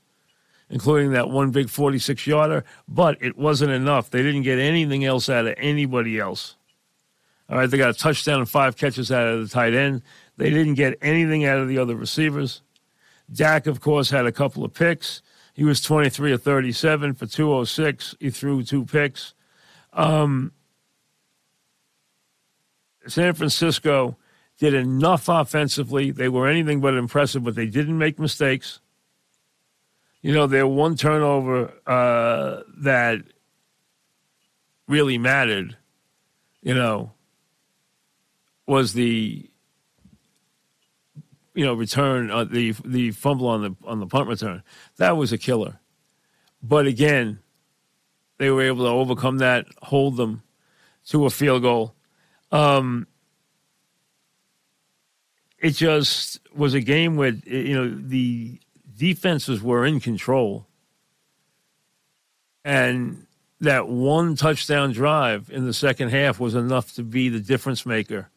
including 0.70 1.10
that 1.10 1.28
one 1.28 1.50
big 1.50 1.68
46 1.68 2.24
yarder, 2.24 2.64
but 2.86 3.20
it 3.20 3.36
wasn't 3.36 3.72
enough. 3.72 4.10
They 4.10 4.22
didn't 4.22 4.42
get 4.42 4.60
anything 4.60 5.04
else 5.04 5.28
out 5.28 5.48
of 5.48 5.54
anybody 5.58 6.20
else. 6.20 6.54
All 7.50 7.58
right, 7.58 7.68
they 7.68 7.76
got 7.76 7.90
a 7.90 7.94
touchdown 7.94 8.38
and 8.38 8.48
five 8.48 8.76
catches 8.76 9.10
out 9.10 9.26
of 9.26 9.40
the 9.40 9.52
tight 9.52 9.74
end. 9.74 10.02
They 10.36 10.50
didn't 10.50 10.74
get 10.74 10.96
anything 11.02 11.44
out 11.44 11.58
of 11.58 11.66
the 11.66 11.78
other 11.78 11.96
receivers. 11.96 12.62
Dak, 13.32 13.66
of 13.66 13.80
course, 13.80 14.10
had 14.10 14.26
a 14.26 14.32
couple 14.32 14.64
of 14.64 14.72
picks. 14.72 15.22
He 15.54 15.62
was 15.62 15.80
23 15.80 16.32
of 16.32 16.42
37 16.42 17.14
for 17.14 17.26
206. 17.26 18.16
He 18.18 18.30
threw 18.30 18.64
two 18.64 18.84
picks. 18.84 19.34
Um, 19.92 20.52
San 23.06 23.34
Francisco 23.34 24.16
did 24.58 24.74
enough 24.74 25.28
offensively. 25.28 26.10
They 26.10 26.28
were 26.28 26.48
anything 26.48 26.80
but 26.80 26.94
impressive, 26.94 27.44
but 27.44 27.54
they 27.54 27.66
didn't 27.66 27.96
make 27.96 28.18
mistakes. 28.18 28.80
You 30.22 30.32
know, 30.32 30.48
their 30.48 30.66
one 30.66 30.96
turnover 30.96 31.72
uh, 31.86 32.62
that 32.78 33.20
really 34.88 35.18
mattered, 35.18 35.76
you 36.62 36.74
know, 36.74 37.12
was 38.66 38.94
the 38.94 39.50
you 41.54 41.64
know 41.64 41.74
return 41.74 42.30
uh, 42.30 42.44
the 42.44 42.74
the 42.84 43.12
fumble 43.12 43.48
on 43.48 43.62
the 43.62 43.76
on 43.84 44.00
the 44.00 44.06
punt 44.06 44.28
return. 44.28 44.62
That 44.96 45.16
was 45.16 45.32
a 45.32 45.38
killer. 45.38 45.80
But 46.62 46.86
again, 46.86 47.40
they 48.38 48.50
were 48.50 48.62
able 48.62 48.84
to 48.84 48.90
overcome 48.90 49.38
that, 49.38 49.66
hold 49.82 50.16
them 50.16 50.42
to 51.08 51.26
a 51.26 51.30
field 51.30 51.62
goal. 51.62 51.94
Um, 52.50 53.06
it 55.58 55.70
just 55.70 56.40
was 56.54 56.74
a 56.74 56.80
game 56.80 57.16
where 57.16 57.34
you 57.44 57.74
know 57.74 57.88
the 57.88 58.58
defenses 58.96 59.62
were 59.62 59.84
in 59.84 60.00
control, 60.00 60.66
and 62.64 63.26
that 63.60 63.88
one 63.88 64.36
touchdown 64.36 64.92
drive 64.92 65.50
in 65.50 65.64
the 65.64 65.72
second 65.72 66.10
half 66.10 66.40
was 66.40 66.54
enough 66.54 66.94
to 66.94 67.02
be 67.02 67.28
the 67.28 67.40
difference 67.40 67.86
maker 67.86 68.30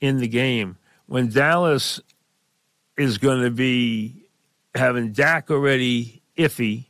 in 0.00 0.18
the 0.18 0.28
game. 0.28 0.76
When 1.06 1.28
Dallas 1.28 2.00
is 3.02 3.18
going 3.18 3.42
to 3.42 3.50
be 3.50 4.24
having 4.74 5.12
Dak 5.12 5.50
already 5.50 6.22
iffy 6.36 6.86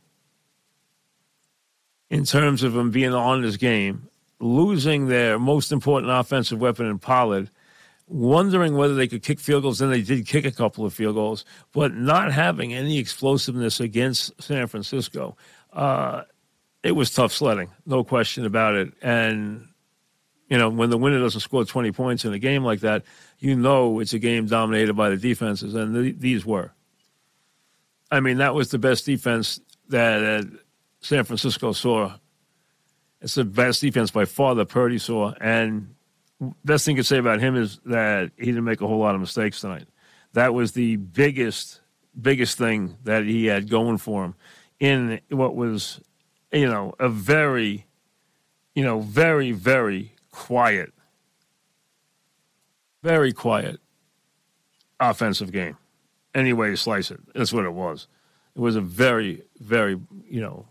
in 2.09 2.23
terms 2.23 2.63
of 2.63 2.73
them 2.73 2.91
being 2.91 3.13
on 3.13 3.41
this 3.41 3.57
game, 3.57 4.07
losing 4.39 5.07
their 5.07 5.39
most 5.39 5.71
important 5.71 6.11
offensive 6.11 6.59
weapon 6.61 6.85
in 6.85 6.99
Pollard, 6.99 7.49
wondering 8.07 8.75
whether 8.75 8.93
they 8.93 9.07
could 9.07 9.23
kick 9.23 9.39
field 9.39 9.63
goals, 9.63 9.79
Then 9.79 9.89
they 9.89 10.01
did 10.03 10.27
kick 10.27 10.45
a 10.45 10.51
couple 10.51 10.85
of 10.85 10.93
field 10.93 11.15
goals, 11.15 11.43
but 11.71 11.93
not 11.95 12.31
having 12.31 12.73
any 12.73 12.99
explosiveness 12.99 13.79
against 13.79 14.39
San 14.41 14.67
Francisco. 14.67 15.35
Uh, 15.71 16.23
it 16.83 16.91
was 16.91 17.11
tough 17.11 17.33
sledding, 17.33 17.71
no 17.85 18.03
question 18.03 18.45
about 18.45 18.75
it. 18.75 18.93
And, 19.01 19.67
you 20.49 20.57
know, 20.57 20.69
when 20.69 20.91
the 20.91 20.97
winner 20.97 21.19
doesn't 21.19 21.41
score 21.41 21.65
20 21.65 21.91
points 21.93 22.25
in 22.25 22.33
a 22.33 22.39
game 22.39 22.63
like 22.63 22.81
that, 22.81 23.03
you 23.43 23.57
know 23.57 23.99
it's 23.99 24.13
a 24.13 24.19
game 24.19 24.45
dominated 24.45 24.93
by 24.93 25.09
the 25.09 25.17
defenses, 25.17 25.75
and 25.75 25.93
th- 25.93 26.15
these 26.17 26.45
were. 26.45 26.71
I 28.09 28.21
mean, 28.21 28.37
that 28.37 28.55
was 28.55 28.71
the 28.71 28.79
best 28.79 29.05
defense 29.05 29.59
that, 29.89 30.47
San 31.01 31.25
Francisco 31.25 31.73
saw. 31.73 32.13
It's 33.19 33.35
the 33.35 33.43
best 33.43 33.81
defense 33.81 34.11
by 34.11 34.23
far 34.23 34.55
that 34.55 34.69
Purdy 34.69 34.97
saw. 34.97 35.33
And 35.41 35.95
best 36.63 36.85
thing 36.85 36.95
to 36.95 37.03
say 37.03 37.17
about 37.17 37.41
him 37.41 37.57
is 37.57 37.81
that 37.85 38.31
he 38.37 38.45
didn't 38.45 38.63
make 38.63 38.79
a 38.79 38.87
whole 38.87 38.99
lot 38.99 39.13
of 39.13 39.19
mistakes 39.19 39.59
tonight. 39.59 39.87
That 40.31 40.53
was 40.53 40.71
the 40.71 40.95
biggest, 40.95 41.81
biggest 42.19 42.57
thing 42.57 42.95
that 43.03 43.25
he 43.25 43.47
had 43.47 43.69
going 43.69 43.97
for 43.97 44.23
him 44.23 44.35
in 44.79 45.19
what 45.27 45.57
was, 45.57 45.99
you 46.53 46.67
know, 46.67 46.93
a 46.97 47.09
very, 47.09 47.85
you 48.73 48.85
know, 48.85 49.01
very, 49.01 49.51
very 49.51 50.13
quiet, 50.31 50.93
very 53.03 53.33
quiet 53.33 53.79
offensive 54.99 55.51
game. 55.51 55.77
Any 56.33 56.53
way 56.53 56.69
you 56.69 56.75
slice 56.75 57.11
it, 57.11 57.19
that's 57.35 57.53
what 57.53 57.65
it 57.65 57.73
was. 57.73 58.07
It 58.55 58.61
was 58.61 58.75
a 58.75 58.81
very, 58.81 59.43
very, 59.59 59.99
you 60.27 60.41
know, 60.41 60.65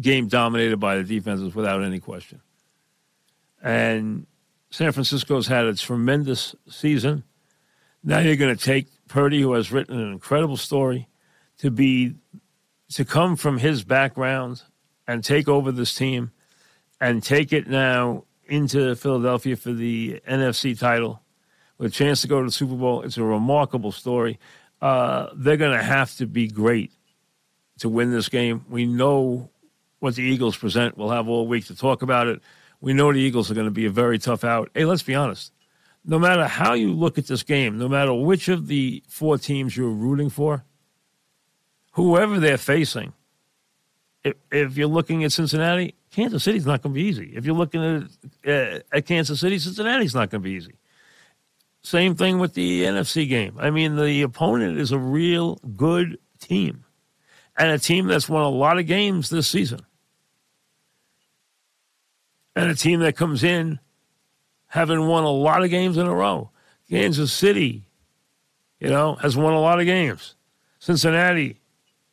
game 0.00 0.28
dominated 0.28 0.76
by 0.76 0.96
the 0.96 1.04
defenses 1.04 1.54
without 1.54 1.82
any 1.82 1.98
question. 1.98 2.40
And 3.62 4.26
San 4.70 4.92
Francisco's 4.92 5.46
had 5.46 5.64
a 5.64 5.74
tremendous 5.74 6.54
season. 6.68 7.24
Now 8.02 8.18
you're 8.18 8.36
going 8.36 8.54
to 8.54 8.62
take 8.62 8.88
Purdy, 9.08 9.40
who 9.40 9.54
has 9.54 9.72
written 9.72 9.98
an 9.98 10.12
incredible 10.12 10.56
story, 10.56 11.08
to 11.58 11.70
be 11.70 12.14
to 12.90 13.04
come 13.04 13.36
from 13.36 13.58
his 13.58 13.82
background 13.82 14.62
and 15.08 15.24
take 15.24 15.48
over 15.48 15.72
this 15.72 15.94
team 15.94 16.32
and 17.00 17.22
take 17.22 17.52
it 17.52 17.66
now 17.66 18.24
into 18.46 18.94
Philadelphia 18.94 19.56
for 19.56 19.72
the 19.72 20.20
NFC 20.28 20.78
title 20.78 21.22
with 21.78 21.92
a 21.92 21.94
chance 21.94 22.22
to 22.22 22.28
go 22.28 22.40
to 22.40 22.46
the 22.46 22.52
Super 22.52 22.74
Bowl. 22.74 23.02
It's 23.02 23.16
a 23.16 23.24
remarkable 23.24 23.92
story. 23.92 24.38
Uh, 24.80 25.28
they're 25.34 25.56
going 25.56 25.76
to 25.76 25.82
have 25.82 26.14
to 26.16 26.26
be 26.26 26.48
great 26.48 26.92
to 27.78 27.88
win 27.88 28.12
this 28.12 28.28
game. 28.28 28.64
We 28.68 28.86
know 28.86 29.50
what 29.98 30.16
the 30.16 30.22
Eagles 30.22 30.56
present. 30.56 30.96
We'll 30.96 31.10
have 31.10 31.28
all 31.28 31.46
week 31.46 31.66
to 31.66 31.76
talk 31.76 32.02
about 32.02 32.26
it. 32.26 32.42
We 32.80 32.92
know 32.92 33.12
the 33.12 33.18
Eagles 33.18 33.50
are 33.50 33.54
going 33.54 33.66
to 33.66 33.70
be 33.70 33.86
a 33.86 33.90
very 33.90 34.18
tough 34.18 34.44
out. 34.44 34.70
Hey, 34.74 34.84
let's 34.84 35.02
be 35.02 35.14
honest. 35.14 35.52
No 36.04 36.18
matter 36.18 36.46
how 36.46 36.74
you 36.74 36.92
look 36.92 37.16
at 37.16 37.26
this 37.26 37.42
game, 37.42 37.78
no 37.78 37.88
matter 37.88 38.12
which 38.12 38.48
of 38.48 38.66
the 38.66 39.02
four 39.08 39.38
teams 39.38 39.74
you're 39.74 39.88
rooting 39.88 40.28
for, 40.28 40.64
whoever 41.92 42.38
they're 42.38 42.58
facing, 42.58 43.14
if, 44.24 44.34
if 44.50 44.76
you're 44.76 44.88
looking 44.88 45.22
at 45.22 45.32
Cincinnati, 45.32 45.94
Kansas 46.10 46.42
City's 46.42 46.66
not 46.66 46.82
going 46.82 46.94
to 46.94 47.00
be 47.00 47.06
easy. 47.06 47.32
If 47.36 47.44
you're 47.44 47.54
looking 47.54 48.08
at, 48.44 48.50
uh, 48.50 48.80
at 48.90 49.06
Kansas 49.06 49.38
City, 49.38 49.58
Cincinnati's 49.58 50.14
not 50.14 50.30
going 50.30 50.42
to 50.42 50.44
be 50.44 50.52
easy. 50.52 50.74
Same 51.82 52.14
thing 52.14 52.38
with 52.38 52.54
the 52.54 52.84
NFC 52.84 53.28
game. 53.28 53.56
I 53.60 53.70
mean, 53.70 53.96
the 53.96 54.22
opponent 54.22 54.78
is 54.78 54.90
a 54.90 54.98
real 54.98 55.56
good 55.76 56.18
team 56.40 56.84
and 57.58 57.70
a 57.70 57.78
team 57.78 58.06
that's 58.06 58.28
won 58.28 58.42
a 58.42 58.48
lot 58.48 58.78
of 58.78 58.86
games 58.86 59.28
this 59.28 59.46
season 59.46 59.80
and 62.56 62.70
a 62.70 62.74
team 62.74 63.00
that 63.00 63.16
comes 63.16 63.44
in 63.44 63.78
having 64.66 65.06
won 65.06 65.24
a 65.24 65.30
lot 65.30 65.62
of 65.62 65.70
games 65.70 65.98
in 65.98 66.06
a 66.06 66.14
row. 66.14 66.50
Kansas 66.88 67.32
City, 67.32 67.84
you 68.80 68.88
know, 68.88 69.16
has 69.16 69.36
won 69.36 69.52
a 69.52 69.60
lot 69.60 69.78
of 69.78 69.86
games. 69.86 70.36
Cincinnati 70.78 71.60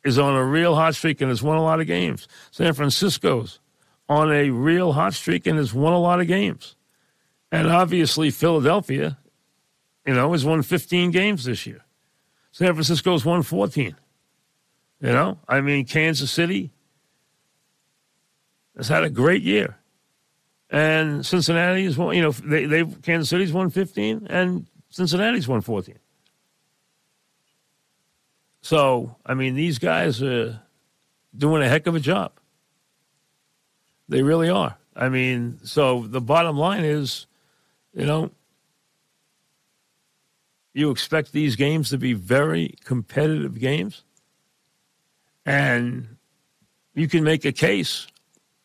is 0.04 0.18
on 0.18 0.34
a 0.34 0.44
real 0.44 0.74
hot 0.74 0.94
streak 0.94 1.20
and 1.20 1.30
has 1.30 1.42
won 1.42 1.56
a 1.56 1.62
lot 1.62 1.80
of 1.80 1.86
games. 1.86 2.26
San 2.50 2.72
Francisco's 2.74 3.60
on 4.08 4.32
a 4.32 4.50
real 4.50 4.92
hot 4.92 5.14
streak 5.14 5.46
and 5.46 5.58
has 5.58 5.72
won 5.72 5.92
a 5.92 5.98
lot 5.98 6.20
of 6.20 6.26
games. 6.26 6.76
And 7.50 7.68
obviously, 7.68 8.30
Philadelphia, 8.30 9.18
you 10.06 10.14
know, 10.14 10.32
has 10.32 10.44
won 10.44 10.62
15 10.62 11.10
games 11.10 11.44
this 11.44 11.66
year. 11.66 11.84
San 12.50 12.72
Francisco's 12.74 13.24
won 13.24 13.42
14. 13.42 13.96
You 15.00 15.12
know, 15.12 15.38
I 15.48 15.60
mean, 15.60 15.84
Kansas 15.84 16.30
City 16.30 16.72
has 18.76 18.88
had 18.88 19.02
a 19.02 19.10
great 19.10 19.42
year 19.42 19.78
and 20.72 21.24
Cincinnati's 21.24 21.98
won. 21.98 22.16
You 22.16 22.22
know, 22.22 22.30
they 22.32 22.64
they 22.64 22.84
Kansas 22.84 23.28
City's 23.28 23.52
won 23.52 23.70
15, 23.70 24.26
and 24.28 24.66
Cincinnati's 24.88 25.46
won 25.46 25.60
14. 25.60 25.96
So, 28.62 29.16
I 29.26 29.34
mean, 29.34 29.54
these 29.54 29.78
guys 29.78 30.22
are 30.22 30.60
doing 31.36 31.62
a 31.62 31.68
heck 31.68 31.86
of 31.86 31.94
a 31.94 32.00
job. 32.00 32.32
They 34.08 34.22
really 34.22 34.48
are. 34.48 34.76
I 34.94 35.08
mean, 35.08 35.58
so 35.64 36.02
the 36.02 36.20
bottom 36.20 36.56
line 36.56 36.84
is, 36.84 37.26
you 37.94 38.06
know, 38.06 38.30
you 40.74 40.90
expect 40.90 41.32
these 41.32 41.56
games 41.56 41.90
to 41.90 41.98
be 41.98 42.12
very 42.14 42.74
competitive 42.84 43.58
games. 43.58 44.04
And 45.44 46.16
you 46.94 47.08
can 47.08 47.24
make 47.24 47.44
a 47.44 47.52
case 47.52 48.06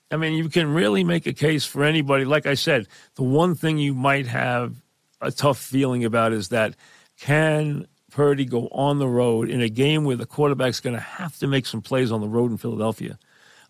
I 0.09 0.15
mean, 0.15 0.33
you 0.33 0.49
can 0.49 0.73
really 0.73 1.03
make 1.03 1.27
a 1.27 1.33
case 1.33 1.65
for 1.65 1.83
anybody. 1.83 2.23
Like 2.23 2.45
I 2.45 2.53
said, 2.53 2.87
the 3.15 3.23
one 3.23 3.55
thing 3.55 3.77
you 3.77 3.93
might 3.93 4.27
have 4.27 4.75
a 5.19 5.31
tough 5.31 5.57
feeling 5.57 6.05
about 6.05 6.31
is 6.31 6.49
that 6.49 6.75
can 7.19 7.87
Purdy 8.11 8.45
go 8.45 8.67
on 8.69 8.99
the 8.99 9.07
road 9.07 9.49
in 9.49 9.61
a 9.61 9.69
game 9.69 10.05
where 10.05 10.15
the 10.15 10.25
quarterback's 10.25 10.79
going 10.79 10.95
to 10.95 11.01
have 11.01 11.37
to 11.39 11.47
make 11.47 11.65
some 11.65 11.81
plays 11.81 12.11
on 12.11 12.21
the 12.21 12.27
road 12.27 12.51
in 12.51 12.57
Philadelphia 12.57 13.17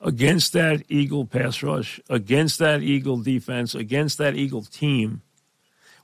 against 0.02 0.54
that 0.54 0.84
Eagle 0.90 1.26
pass 1.26 1.64
rush, 1.64 2.00
against 2.10 2.60
that 2.60 2.82
Eagle 2.82 3.18
defense, 3.18 3.74
against 3.74 4.18
that 4.20 4.36
Eagle 4.36 4.64
team, 4.64 5.22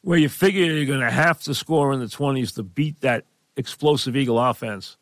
where 0.01 0.17
you 0.17 0.29
figure 0.29 0.65
you're 0.65 0.85
going 0.85 0.99
to 0.99 1.11
have 1.11 1.41
to 1.43 1.53
score 1.53 1.93
in 1.93 1.99
the 1.99 2.07
20s 2.07 2.55
to 2.55 2.63
beat 2.63 2.99
that 3.01 3.25
explosive 3.55 4.15
Eagle 4.15 4.39
offense, 4.39 4.97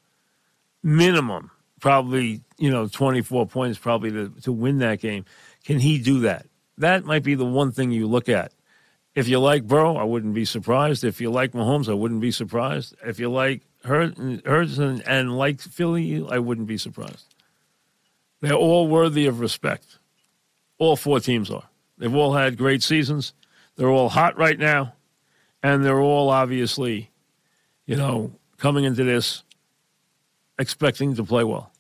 minimum, 0.84 1.52
probably, 1.80 2.42
you 2.58 2.70
know, 2.70 2.88
24 2.88 3.48
points 3.48 3.80
probably 3.80 4.12
to, 4.12 4.30
to 4.42 4.52
win 4.52 4.80
that 4.80 5.00
game. 5.00 5.26
Can 5.64 5.80
he 5.80 5.98
do 6.00 6.22
that? 6.22 6.46
That 6.78 7.06
might 7.06 7.24
be 7.24 7.36
the 7.36 7.46
one 7.46 7.72
thing 7.72 7.92
you 7.92 8.08
look 8.08 8.30
at. 8.30 8.52
If 9.14 9.28
you 9.28 9.40
like 9.40 9.68
Burrow, 9.68 9.98
I 9.98 10.04
wouldn't 10.04 10.34
be 10.34 10.46
surprised. 10.46 11.04
If 11.04 11.20
you 11.20 11.30
like 11.30 11.52
Mahomes, 11.52 11.90
I 11.90 11.94
wouldn't 11.94 12.22
be 12.22 12.32
surprised. 12.32 12.96
If 13.06 13.20
you 13.20 13.30
like 13.30 13.62
Hurts 13.84 14.78
and, 14.78 15.02
and 15.08 15.38
like 15.38 15.60
Philly, 15.60 16.26
I 16.30 16.40
wouldn't 16.40 16.68
be 16.68 16.78
surprised. 16.78 17.34
They're 18.40 18.54
all 18.54 18.88
worthy 18.88 19.26
of 19.28 19.40
respect. 19.40 19.98
All 20.78 20.96
four 20.96 21.20
teams 21.20 21.52
are. 21.52 21.64
They've 21.98 22.16
all 22.16 22.34
had 22.34 22.58
great 22.58 22.84
seasons. 22.84 23.34
They're 23.76 23.90
all 23.90 24.10
hot 24.10 24.38
right 24.38 24.58
now. 24.58 24.94
And 25.62 25.86
they're 25.86 26.00
all 26.00 26.30
obviously, 26.30 27.12
you 27.86 27.96
know, 27.96 28.32
coming 28.58 28.84
into 28.84 29.04
this 29.04 29.44
expecting 30.58 31.16
to 31.16 31.24
play 31.24 31.44
well. 31.44 31.72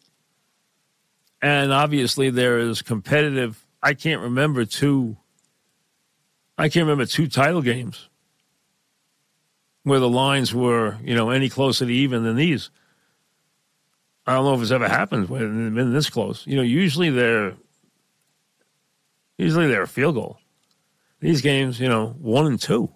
And 1.41 1.71
obviously, 1.71 2.29
there 2.29 2.59
is 2.59 2.81
competitive. 2.81 3.65
I 3.81 3.95
can't 3.95 4.21
remember 4.21 4.65
two 4.65 5.17
I 6.61 6.69
can't 6.69 6.83
remember 6.83 7.07
two 7.07 7.27
title 7.27 7.63
games 7.63 8.07
where 9.81 9.99
the 9.99 10.07
lines 10.07 10.53
were, 10.53 10.95
you 11.03 11.15
know, 11.15 11.31
any 11.31 11.49
closer 11.49 11.87
to 11.87 11.91
even 11.91 12.23
than 12.23 12.35
these. 12.35 12.69
I 14.27 14.35
don't 14.35 14.45
know 14.45 14.53
if 14.53 14.61
it's 14.61 14.69
ever 14.69 14.87
happened 14.87 15.27
when 15.27 15.63
they've 15.63 15.73
been 15.73 15.91
this 15.91 16.11
close. 16.11 16.45
You 16.45 16.57
know, 16.57 16.61
usually 16.61 17.09
they're 17.09 17.55
usually 19.39 19.69
they're 19.69 19.81
a 19.81 19.87
field 19.87 20.13
goal. 20.13 20.37
These 21.19 21.41
games, 21.41 21.79
you 21.79 21.89
know, 21.89 22.15
one 22.19 22.45
and 22.45 22.61
two. 22.61 22.91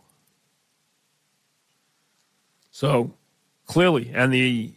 So 2.69 3.15
clearly, 3.65 4.11
and 4.13 4.31
the 4.31 4.73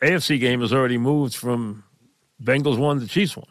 AFC 0.00 0.38
game 0.38 0.60
has 0.60 0.72
already 0.72 0.98
moved 0.98 1.34
from 1.34 1.82
Bengals 2.40 2.78
one 2.78 3.00
to 3.00 3.08
Chiefs 3.08 3.36
one. 3.36 3.50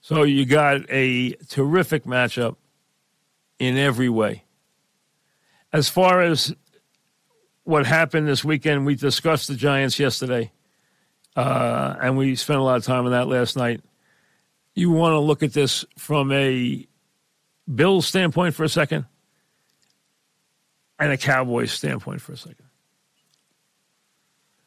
So 0.00 0.22
you 0.22 0.46
got 0.46 0.80
a 0.88 1.32
terrific 1.50 2.04
matchup 2.04 2.56
in 3.58 3.76
every 3.76 4.08
way. 4.08 4.44
As 5.72 5.88
far 5.88 6.20
as 6.20 6.54
what 7.64 7.86
happened 7.86 8.28
this 8.28 8.44
weekend, 8.44 8.84
we 8.84 8.94
discussed 8.94 9.48
the 9.48 9.54
Giants 9.54 9.98
yesterday, 9.98 10.52
uh, 11.36 11.96
and 12.00 12.16
we 12.16 12.34
spent 12.34 12.58
a 12.58 12.62
lot 12.62 12.76
of 12.76 12.84
time 12.84 13.04
on 13.04 13.12
that 13.12 13.28
last 13.28 13.56
night. 13.56 13.80
You 14.74 14.90
want 14.90 15.12
to 15.12 15.18
look 15.18 15.42
at 15.42 15.52
this 15.52 15.84
from 15.96 16.32
a 16.32 16.86
Bills 17.72 18.06
standpoint 18.06 18.54
for 18.54 18.64
a 18.64 18.68
second 18.68 19.06
and 20.98 21.12
a 21.12 21.16
Cowboys 21.16 21.72
standpoint 21.72 22.20
for 22.20 22.32
a 22.32 22.36
second. 22.36 22.66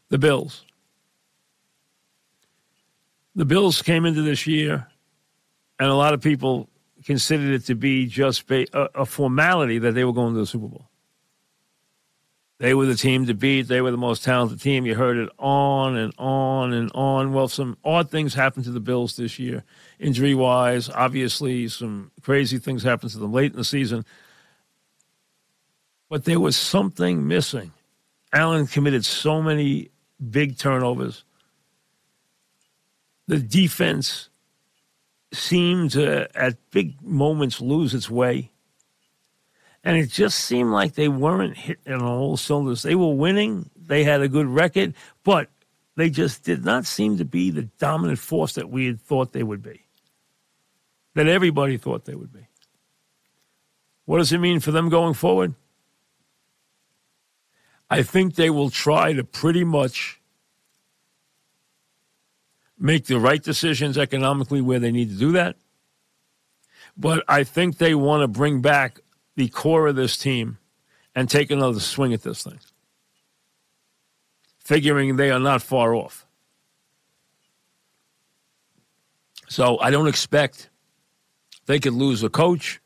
The 0.09 0.17
Bills. 0.17 0.63
The 3.35 3.45
Bills 3.45 3.81
came 3.81 4.05
into 4.05 4.21
this 4.21 4.47
year, 4.47 4.87
and 5.79 5.89
a 5.89 5.95
lot 5.95 6.13
of 6.13 6.21
people 6.21 6.69
considered 7.05 7.53
it 7.53 7.65
to 7.65 7.75
be 7.75 8.07
just 8.07 8.49
a, 8.51 8.65
a 8.99 9.05
formality 9.05 9.77
that 9.79 9.93
they 9.93 10.03
were 10.03 10.13
going 10.13 10.33
to 10.33 10.39
the 10.39 10.45
Super 10.45 10.67
Bowl. 10.67 10.89
They 12.57 12.73
were 12.73 12.85
the 12.85 12.95
team 12.95 13.25
to 13.25 13.33
beat. 13.33 13.63
They 13.63 13.81
were 13.81 13.91
the 13.91 13.97
most 13.97 14.23
talented 14.23 14.61
team. 14.61 14.85
You 14.85 14.95
heard 14.95 15.17
it 15.17 15.29
on 15.37 15.97
and 15.97 16.13
on 16.17 16.71
and 16.73 16.89
on. 16.95 17.33
Well, 17.33 17.49
some 17.49 17.77
odd 17.83 18.09
things 18.09 18.33
happened 18.33 18.63
to 18.65 18.71
the 18.71 18.79
Bills 18.79 19.17
this 19.17 19.37
year, 19.37 19.63
injury 19.99 20.33
wise. 20.33 20.89
Obviously, 20.89 21.67
some 21.67 22.11
crazy 22.21 22.57
things 22.57 22.81
happened 22.81 23.11
to 23.11 23.19
them 23.19 23.33
late 23.33 23.51
in 23.51 23.57
the 23.57 23.65
season. 23.65 24.05
But 26.09 26.23
there 26.23 26.39
was 26.39 26.55
something 26.55 27.27
missing. 27.27 27.73
Allen 28.31 28.67
committed 28.67 29.03
so 29.03 29.41
many 29.41 29.89
big 30.29 30.57
turnovers. 30.57 31.25
The 33.27 33.39
defense 33.39 34.29
seemed 35.35 35.91
to, 35.91 36.27
at 36.35 36.57
big 36.71 37.01
moments, 37.01 37.61
lose 37.61 37.93
its 37.93 38.09
way. 38.09 38.51
And 39.83 39.97
it 39.97 40.09
just 40.09 40.39
seemed 40.39 40.71
like 40.71 40.95
they 40.95 41.07
weren't 41.07 41.55
hitting 41.57 41.93
on 41.93 42.01
all 42.01 42.37
cylinders. 42.37 42.81
They 42.81 42.95
were 42.95 43.13
winning, 43.13 43.69
they 43.75 44.03
had 44.03 44.21
a 44.21 44.27
good 44.27 44.47
record, 44.47 44.95
but 45.23 45.49
they 45.95 46.09
just 46.09 46.43
did 46.43 46.65
not 46.65 46.85
seem 46.85 47.17
to 47.17 47.25
be 47.25 47.51
the 47.51 47.63
dominant 47.63 48.19
force 48.19 48.53
that 48.53 48.69
we 48.69 48.87
had 48.87 48.99
thought 48.99 49.31
they 49.31 49.43
would 49.43 49.61
be, 49.61 49.85
that 51.13 51.27
everybody 51.27 51.77
thought 51.77 52.05
they 52.05 52.15
would 52.15 52.33
be. 52.33 52.47
What 54.05 54.17
does 54.17 54.33
it 54.33 54.39
mean 54.39 54.59
for 54.59 54.71
them 54.71 54.89
going 54.89 55.13
forward? 55.13 55.53
I 57.89 58.01
think 58.01 58.35
they 58.35 58.49
will 58.49 58.71
try 58.71 59.13
to 59.13 59.23
pretty 59.23 59.63
much 59.63 60.19
make 62.77 63.05
the 63.05 63.19
right 63.19 63.41
decisions 63.41 63.97
economically 63.97 64.61
where 64.61 64.79
they 64.79 64.91
need 64.91 65.09
to 65.09 65.15
do 65.15 65.31
that. 65.33 65.55
But 66.97 67.23
I 67.27 67.43
think 67.43 67.77
they 67.77 67.95
want 67.95 68.21
to 68.21 68.27
bring 68.27 68.61
back 68.61 69.01
the 69.35 69.49
core 69.49 69.87
of 69.87 69.95
this 69.95 70.17
team 70.17 70.57
and 71.13 71.29
take 71.29 71.51
another 71.51 71.79
swing 71.79 72.13
at 72.13 72.23
this 72.23 72.43
thing, 72.43 72.59
figuring 74.59 75.15
they 75.15 75.31
are 75.31 75.39
not 75.39 75.61
far 75.61 75.93
off. 75.93 76.25
So 79.47 79.79
I 79.79 79.91
don't 79.91 80.07
expect 80.07 80.69
they 81.65 81.79
could 81.79 81.93
lose 81.93 82.23
a 82.23 82.29
coach. 82.29 82.81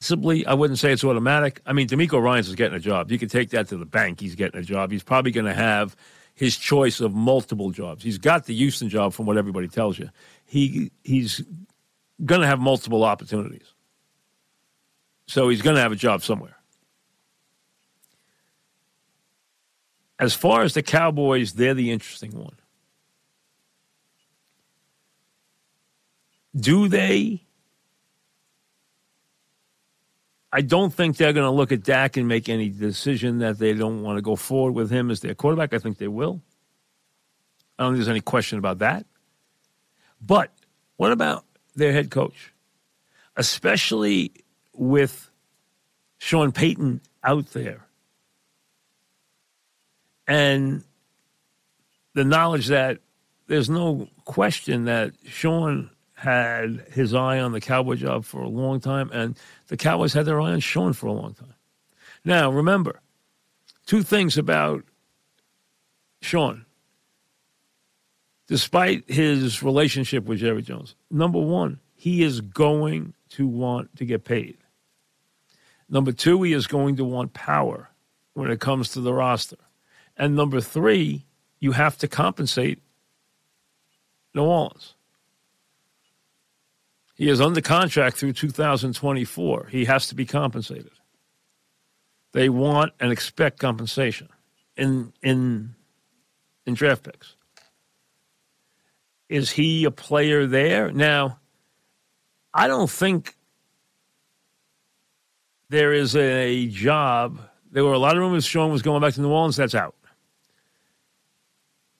Possibly, 0.00 0.44
I 0.46 0.54
wouldn't 0.54 0.78
say 0.78 0.92
it's 0.92 1.04
automatic. 1.04 1.60
I 1.64 1.72
mean, 1.72 1.86
DeMeco 1.86 2.20
Ryans 2.20 2.48
is 2.48 2.54
getting 2.54 2.76
a 2.76 2.80
job. 2.80 3.10
You 3.10 3.18
can 3.18 3.28
take 3.28 3.50
that 3.50 3.68
to 3.68 3.76
the 3.76 3.86
bank. 3.86 4.20
He's 4.20 4.34
getting 4.34 4.60
a 4.60 4.64
job. 4.64 4.90
He's 4.90 5.04
probably 5.04 5.30
going 5.30 5.46
to 5.46 5.54
have 5.54 5.96
his 6.42 6.56
choice 6.56 6.98
of 6.98 7.14
multiple 7.14 7.70
jobs. 7.70 8.02
He's 8.02 8.18
got 8.18 8.46
the 8.46 8.54
Houston 8.56 8.88
job 8.88 9.12
from 9.12 9.26
what 9.26 9.36
everybody 9.36 9.68
tells 9.68 9.96
you. 9.96 10.10
He 10.44 10.90
he's 11.04 11.40
going 12.24 12.40
to 12.40 12.48
have 12.48 12.58
multiple 12.58 13.04
opportunities. 13.04 13.72
So 15.28 15.48
he's 15.50 15.62
going 15.62 15.76
to 15.76 15.80
have 15.80 15.92
a 15.92 15.96
job 15.96 16.24
somewhere. 16.24 16.56
As 20.18 20.34
far 20.34 20.62
as 20.62 20.74
the 20.74 20.82
Cowboys, 20.82 21.52
they're 21.52 21.74
the 21.74 21.92
interesting 21.92 22.36
one. 22.36 22.56
Do 26.56 26.88
they 26.88 27.44
I 30.52 30.60
don't 30.60 30.92
think 30.92 31.16
they're 31.16 31.32
going 31.32 31.46
to 31.46 31.50
look 31.50 31.72
at 31.72 31.82
Dak 31.82 32.16
and 32.18 32.28
make 32.28 32.48
any 32.48 32.68
decision 32.68 33.38
that 33.38 33.58
they 33.58 33.72
don't 33.72 34.02
want 34.02 34.18
to 34.18 34.22
go 34.22 34.36
forward 34.36 34.72
with 34.72 34.90
him 34.90 35.10
as 35.10 35.20
their 35.20 35.34
quarterback. 35.34 35.72
I 35.72 35.78
think 35.78 35.96
they 35.96 36.08
will. 36.08 36.42
I 37.78 37.84
don't 37.84 37.92
think 37.92 38.00
there's 38.00 38.10
any 38.10 38.20
question 38.20 38.58
about 38.58 38.80
that. 38.80 39.06
But 40.20 40.52
what 40.96 41.10
about 41.10 41.44
their 41.74 41.92
head 41.92 42.10
coach? 42.10 42.52
Especially 43.34 44.32
with 44.74 45.30
Sean 46.18 46.52
Payton 46.52 47.00
out 47.24 47.46
there. 47.52 47.86
And 50.28 50.84
the 52.14 52.24
knowledge 52.24 52.66
that 52.68 52.98
there's 53.46 53.70
no 53.70 54.08
question 54.24 54.84
that 54.84 55.12
Sean 55.26 55.90
had 56.14 56.84
his 56.92 57.14
eye 57.14 57.40
on 57.40 57.52
the 57.52 57.60
Cowboy 57.60 57.96
job 57.96 58.24
for 58.24 58.42
a 58.42 58.48
long 58.48 58.78
time, 58.78 59.10
and 59.12 59.36
the 59.72 59.78
Cowboys 59.78 60.12
had 60.12 60.26
their 60.26 60.38
eye 60.38 60.52
on 60.52 60.60
Sean 60.60 60.92
for 60.92 61.06
a 61.06 61.12
long 61.12 61.32
time. 61.32 61.54
Now, 62.26 62.52
remember, 62.52 63.00
two 63.86 64.02
things 64.02 64.36
about 64.36 64.84
Sean. 66.20 66.66
Despite 68.48 69.08
his 69.08 69.62
relationship 69.62 70.26
with 70.26 70.40
Jerry 70.40 70.60
Jones, 70.60 70.94
number 71.10 71.38
one, 71.38 71.80
he 71.94 72.22
is 72.22 72.42
going 72.42 73.14
to 73.30 73.46
want 73.46 73.96
to 73.96 74.04
get 74.04 74.24
paid. 74.24 74.58
Number 75.88 76.12
two, 76.12 76.42
he 76.42 76.52
is 76.52 76.66
going 76.66 76.96
to 76.96 77.04
want 77.06 77.32
power 77.32 77.88
when 78.34 78.50
it 78.50 78.60
comes 78.60 78.90
to 78.90 79.00
the 79.00 79.14
roster. 79.14 79.56
And 80.18 80.36
number 80.36 80.60
three, 80.60 81.24
you 81.60 81.72
have 81.72 81.96
to 81.96 82.08
compensate 82.08 82.78
New 84.34 84.42
Orleans. 84.42 84.96
He 87.22 87.28
is 87.28 87.40
under 87.40 87.60
contract 87.60 88.16
through 88.16 88.32
2024. 88.32 89.68
He 89.70 89.84
has 89.84 90.08
to 90.08 90.16
be 90.16 90.26
compensated. 90.26 90.90
They 92.32 92.48
want 92.48 92.94
and 92.98 93.12
expect 93.12 93.60
compensation 93.60 94.28
in 94.76 95.12
in 95.22 95.76
in 96.66 96.74
draft 96.74 97.04
picks. 97.04 97.36
Is 99.28 99.52
he 99.52 99.84
a 99.84 99.92
player 99.92 100.48
there? 100.48 100.90
Now, 100.90 101.38
I 102.52 102.66
don't 102.66 102.90
think 102.90 103.36
there 105.68 105.92
is 105.92 106.16
a 106.16 106.66
job. 106.66 107.38
There 107.70 107.84
were 107.84 107.92
a 107.92 108.00
lot 108.00 108.16
of 108.16 108.18
rumors 108.18 108.44
Sean 108.44 108.72
was 108.72 108.82
going 108.82 109.00
back 109.00 109.14
to 109.14 109.20
New 109.20 109.30
Orleans. 109.30 109.54
That's 109.54 109.76
out. 109.76 109.94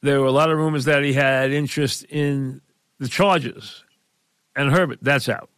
There 0.01 0.19
were 0.21 0.27
a 0.27 0.33
lot 0.33 0.51
of 0.51 0.59
rumors 0.59 0.87
that 0.87 1.05
he 1.05 1.13
had 1.13 1.53
interest 1.53 2.03
in 2.07 2.61
the 2.99 3.07
Chargers 3.07 3.85
and 4.57 4.71
Herbert. 4.71 4.99
That's 5.03 5.29
out. 5.29 5.51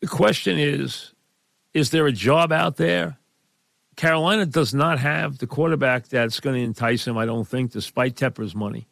The 0.00 0.06
question 0.06 0.58
is 0.58 1.12
is 1.74 1.90
there 1.90 2.06
a 2.06 2.12
job 2.12 2.52
out 2.52 2.76
there? 2.76 3.18
Carolina 3.96 4.46
does 4.46 4.72
not 4.72 4.98
have 4.98 5.38
the 5.38 5.46
quarterback 5.46 6.08
that's 6.08 6.40
going 6.40 6.56
to 6.56 6.62
entice 6.62 7.06
him, 7.06 7.18
I 7.18 7.26
don't 7.26 7.46
think, 7.46 7.72
despite 7.72 8.16
Tepper's 8.16 8.54
money. 8.54 8.86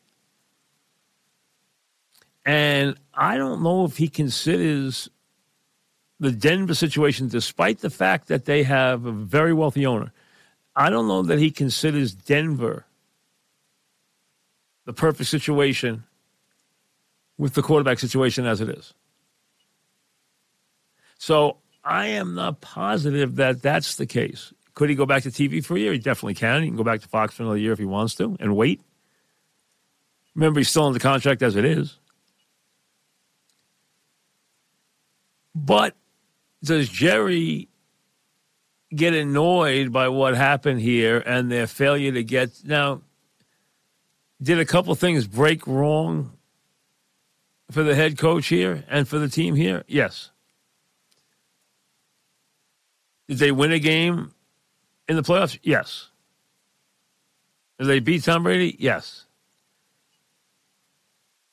And 2.44 2.96
I 3.14 3.36
don't 3.36 3.62
know 3.62 3.84
if 3.84 3.96
he 3.96 4.08
considers 4.08 5.08
the 6.20 6.32
Denver 6.32 6.74
situation, 6.74 7.28
despite 7.28 7.78
the 7.78 7.90
fact 7.90 8.28
that 8.28 8.44
they 8.44 8.64
have 8.64 9.06
a 9.06 9.12
very 9.12 9.52
wealthy 9.52 9.86
owner. 9.86 10.12
I 10.74 10.90
don't 10.90 11.08
know 11.08 11.22
that 11.22 11.38
he 11.38 11.50
considers 11.50 12.12
Denver 12.12 12.84
the 14.88 14.94
perfect 14.94 15.28
situation 15.28 16.02
with 17.36 17.52
the 17.52 17.60
quarterback 17.60 17.98
situation 17.98 18.46
as 18.46 18.62
it 18.62 18.70
is. 18.70 18.94
So 21.18 21.58
I 21.84 22.06
am 22.06 22.34
not 22.34 22.62
positive 22.62 23.36
that 23.36 23.60
that's 23.60 23.96
the 23.96 24.06
case. 24.06 24.54
Could 24.72 24.88
he 24.88 24.96
go 24.96 25.04
back 25.04 25.24
to 25.24 25.28
TV 25.28 25.62
for 25.62 25.76
a 25.76 25.78
year? 25.78 25.92
He 25.92 25.98
definitely 25.98 26.36
can. 26.36 26.62
He 26.62 26.68
can 26.68 26.78
go 26.78 26.84
back 26.84 27.02
to 27.02 27.08
Fox 27.08 27.34
for 27.34 27.42
another 27.42 27.58
year 27.58 27.72
if 27.72 27.78
he 27.78 27.84
wants 27.84 28.14
to 28.14 28.34
and 28.40 28.56
wait. 28.56 28.80
Remember, 30.34 30.58
he's 30.58 30.70
still 30.70 30.90
the 30.90 30.98
contract 30.98 31.42
as 31.42 31.54
it 31.54 31.66
is. 31.66 31.98
But 35.54 35.96
does 36.64 36.88
Jerry 36.88 37.68
get 38.96 39.12
annoyed 39.12 39.92
by 39.92 40.08
what 40.08 40.34
happened 40.34 40.80
here 40.80 41.18
and 41.18 41.52
their 41.52 41.66
failure 41.66 42.12
to 42.12 42.24
get 42.24 42.64
now? 42.64 43.02
Did 44.40 44.58
a 44.58 44.64
couple 44.64 44.94
things 44.94 45.26
break 45.26 45.66
wrong 45.66 46.32
for 47.70 47.82
the 47.82 47.94
head 47.94 48.16
coach 48.18 48.46
here 48.46 48.84
and 48.88 49.08
for 49.08 49.18
the 49.18 49.28
team 49.28 49.54
here? 49.54 49.84
Yes. 49.88 50.30
Did 53.28 53.38
they 53.38 53.52
win 53.52 53.72
a 53.72 53.78
game 53.78 54.32
in 55.08 55.16
the 55.16 55.22
playoffs? 55.22 55.58
Yes. 55.62 56.08
Did 57.78 57.86
they 57.86 58.00
beat 58.00 58.24
Tom 58.24 58.44
Brady? 58.44 58.76
Yes. 58.78 59.24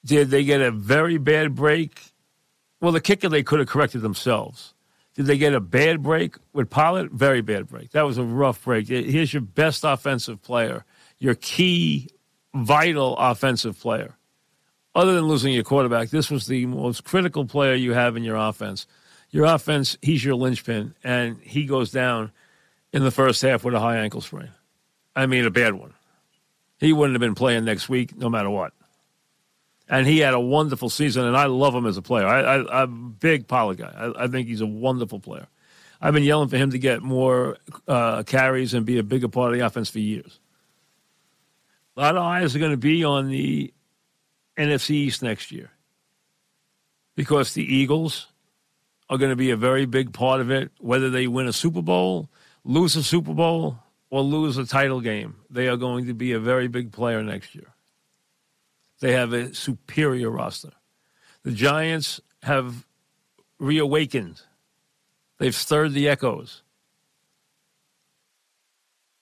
Did 0.06 0.30
they 0.30 0.44
get 0.44 0.62
a 0.62 0.72
very 0.72 1.18
bad 1.18 1.56
break? 1.56 2.00
Well, 2.80 2.92
the 2.92 3.02
kicker 3.02 3.28
they 3.28 3.44
could 3.44 3.60
have 3.60 3.68
corrected 3.68 4.02
themselves. 4.02 4.74
Did 5.16 5.26
they 5.26 5.38
get 5.38 5.54
a 5.54 5.60
bad 5.60 6.04
break 6.04 6.36
with 6.54 6.70
Pollard? 6.70 7.12
Very 7.12 7.42
bad 7.42 7.68
break. 7.68 7.92
That 7.92 8.04
was 8.04 8.18
a 8.18 8.24
rough 8.24 8.64
break. 8.64 8.88
Here's 8.88 9.34
your 9.34 9.42
best 9.42 9.84
offensive 9.84 10.42
player, 10.42 10.86
your 11.20 11.36
key, 11.36 12.10
vital 12.56 13.18
offensive 13.18 13.80
player. 13.80 14.16
Other 14.96 15.14
than 15.14 15.26
losing 15.26 15.54
your 15.54 15.64
quarterback, 15.64 16.10
this 16.10 16.32
was 16.32 16.48
the 16.48 16.66
most 16.66 17.04
critical 17.04 17.46
player 17.46 17.76
you 17.76 17.94
have 17.94 18.16
in 18.16 18.24
your 18.24 18.38
offense 18.38 18.88
your 19.36 19.46
offense, 19.46 19.98
he's 20.02 20.24
your 20.24 20.36
linchpin, 20.36 20.96
and 21.04 21.38
he 21.42 21.66
goes 21.66 21.92
down 21.92 22.32
in 22.94 23.04
the 23.04 23.12
first 23.12 23.42
half 23.42 23.66
with 23.66 23.74
a 23.74 23.80
high 23.82 23.98
ankle 23.98 24.22
sprain. 24.22 24.50
I 25.14 25.26
mean, 25.26 25.46
a 25.46 25.52
bad 25.52 25.74
one. 25.74 25.94
He 26.80 26.94
wouldn't 26.94 27.16
have 27.16 27.20
been 27.20 27.36
playing 27.36 27.66
next 27.66 27.90
week 27.90 28.16
no 28.16 28.30
matter 28.30 28.50
what. 28.50 28.72
And 29.90 30.08
he 30.08 30.20
had 30.20 30.34
a 30.34 30.40
wonderful 30.40 30.90
season, 30.90 31.26
and 31.26 31.36
I 31.36 31.48
love 31.48 31.76
him 31.76 31.86
as 31.86 31.98
a 31.98 32.02
player. 32.02 32.26
I, 32.26 32.56
am 32.56 32.68
a 32.72 32.88
big 32.88 33.48
Pollard 33.48 33.78
guy. 33.78 33.94
I, 33.94 34.24
I, 34.24 34.28
think 34.28 34.48
he's 34.48 34.62
a 34.62 34.66
wonderful 34.66 35.20
player. 35.20 35.48
I've 36.02 36.14
been 36.14 36.24
yelling 36.24 36.48
for 36.48 36.56
him 36.56 36.72
to 36.72 36.80
get 36.80 37.02
more 37.02 37.58
uh, 37.90 38.24
carries 38.24 38.74
and 38.74 38.86
be 38.86 39.00
a 39.00 39.04
bigger 39.04 39.28
part 39.28 39.52
of 39.52 39.60
the 39.60 39.66
offense 39.66 39.90
for 39.90 40.00
years. 40.00 40.40
A 41.96 42.02
lot 42.02 42.18
of 42.18 42.24
eyes 42.24 42.56
are 42.56 42.60
going 42.60 42.72
to 42.72 42.78
be 42.78 43.04
on 43.04 43.30
the 43.30 43.74
NFC 44.58 44.92
East 44.92 45.24
next 45.24 45.52
year 45.52 45.72
because 47.16 47.54
the 47.54 47.64
Eagles 47.64 48.28
are 49.10 49.18
going 49.18 49.30
to 49.30 49.36
be 49.36 49.52
a 49.52 49.58
very 49.58 49.86
big 49.86 50.14
part 50.14 50.42
of 50.42 50.52
it, 50.52 50.72
whether 50.80 51.10
they 51.10 51.28
win 51.28 51.48
a 51.48 51.54
Super 51.54 51.82
Bowl, 51.82 52.30
lose 52.64 52.96
a 52.96 53.04
Super 53.04 53.34
Bowl, 53.34 53.80
or 54.10 54.22
lose 54.22 54.58
a 54.58 54.66
title 54.66 55.02
game. 55.02 55.36
They 55.50 55.68
are 55.68 55.78
going 55.78 56.08
to 56.08 56.14
be 56.14 56.32
a 56.32 56.40
very 56.40 56.68
big 56.68 56.92
player 56.92 57.24
next 57.24 57.56
year. 57.56 57.74
They 59.00 59.14
have 59.14 59.34
a 59.34 59.54
superior 59.54 60.30
roster. 60.30 60.72
The 61.44 61.52
Giants 61.52 62.22
have 62.44 62.86
reawakened, 63.60 64.42
they've 65.38 65.56
stirred 65.56 65.94
the 65.94 66.10
echoes. 66.10 66.62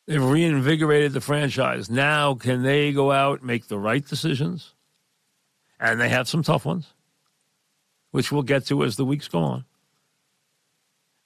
They've 0.06 0.24
reinvigorated 0.24 1.14
the 1.14 1.22
franchise. 1.22 1.90
Now, 1.90 2.34
can 2.34 2.64
they 2.64 2.92
go 2.92 3.12
out 3.12 3.44
make 3.44 3.68
the 3.68 3.80
right 3.80 4.06
decisions? 4.06 4.74
And 5.80 6.00
they 6.00 6.10
have 6.10 6.28
some 6.28 6.44
tough 6.44 6.66
ones, 6.66 6.94
which 8.12 8.32
we'll 8.32 8.44
get 8.44 8.66
to 8.68 8.84
as 8.84 8.96
the 8.96 9.06
weeks 9.06 9.28
go 9.28 9.40
on 9.40 9.66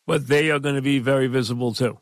but 0.08 0.26
they 0.26 0.50
are 0.50 0.58
going 0.58 0.76
to 0.76 0.82
be 0.82 0.98
very 0.98 1.28
visible 1.28 1.74
too. 1.74 2.00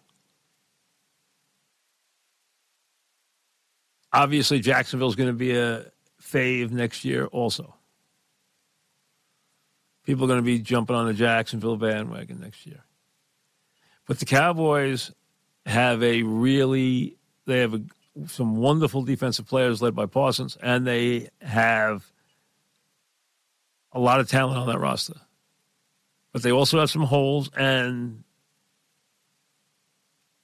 Obviously, 4.14 4.60
Jacksonville 4.60 5.10
is 5.10 5.16
going 5.16 5.28
to 5.28 5.34
be 5.34 5.58
a 5.58 5.88
fave 6.22 6.72
next 6.72 7.04
year 7.04 7.26
also. 7.26 7.76
People 10.06 10.26
are 10.26 10.28
going 10.28 10.40
to 10.40 10.46
be 10.46 10.60
jumping 10.60 10.96
on 10.96 11.08
the 11.08 11.14
Jacksonville 11.14 11.76
bandwagon 11.76 12.40
next 12.40 12.66
year. 12.66 12.84
But 14.08 14.20
the 14.20 14.26
Cowboys 14.26 15.12
have 15.66 16.04
a 16.04 16.24
really, 16.24 17.18
they 17.46 17.60
have 17.60 17.74
a, 17.74 17.82
some 18.28 18.56
wonderful 18.56 19.04
defensive 19.04 19.48
players 19.48 19.82
led 19.82 19.96
by 19.96 20.06
Parsons, 20.06 20.58
and 20.62 20.86
they 20.86 21.30
have 21.42 22.12
a 23.92 24.00
lot 24.00 24.20
of 24.20 24.30
talent 24.30 24.58
on 24.58 24.68
that 24.68 24.80
roster 24.80 25.16
but 26.36 26.44
they 26.44 26.52
also 26.52 26.82
have 26.82 26.92
some 26.92 27.04
holes, 27.04 27.50
and 27.56 28.26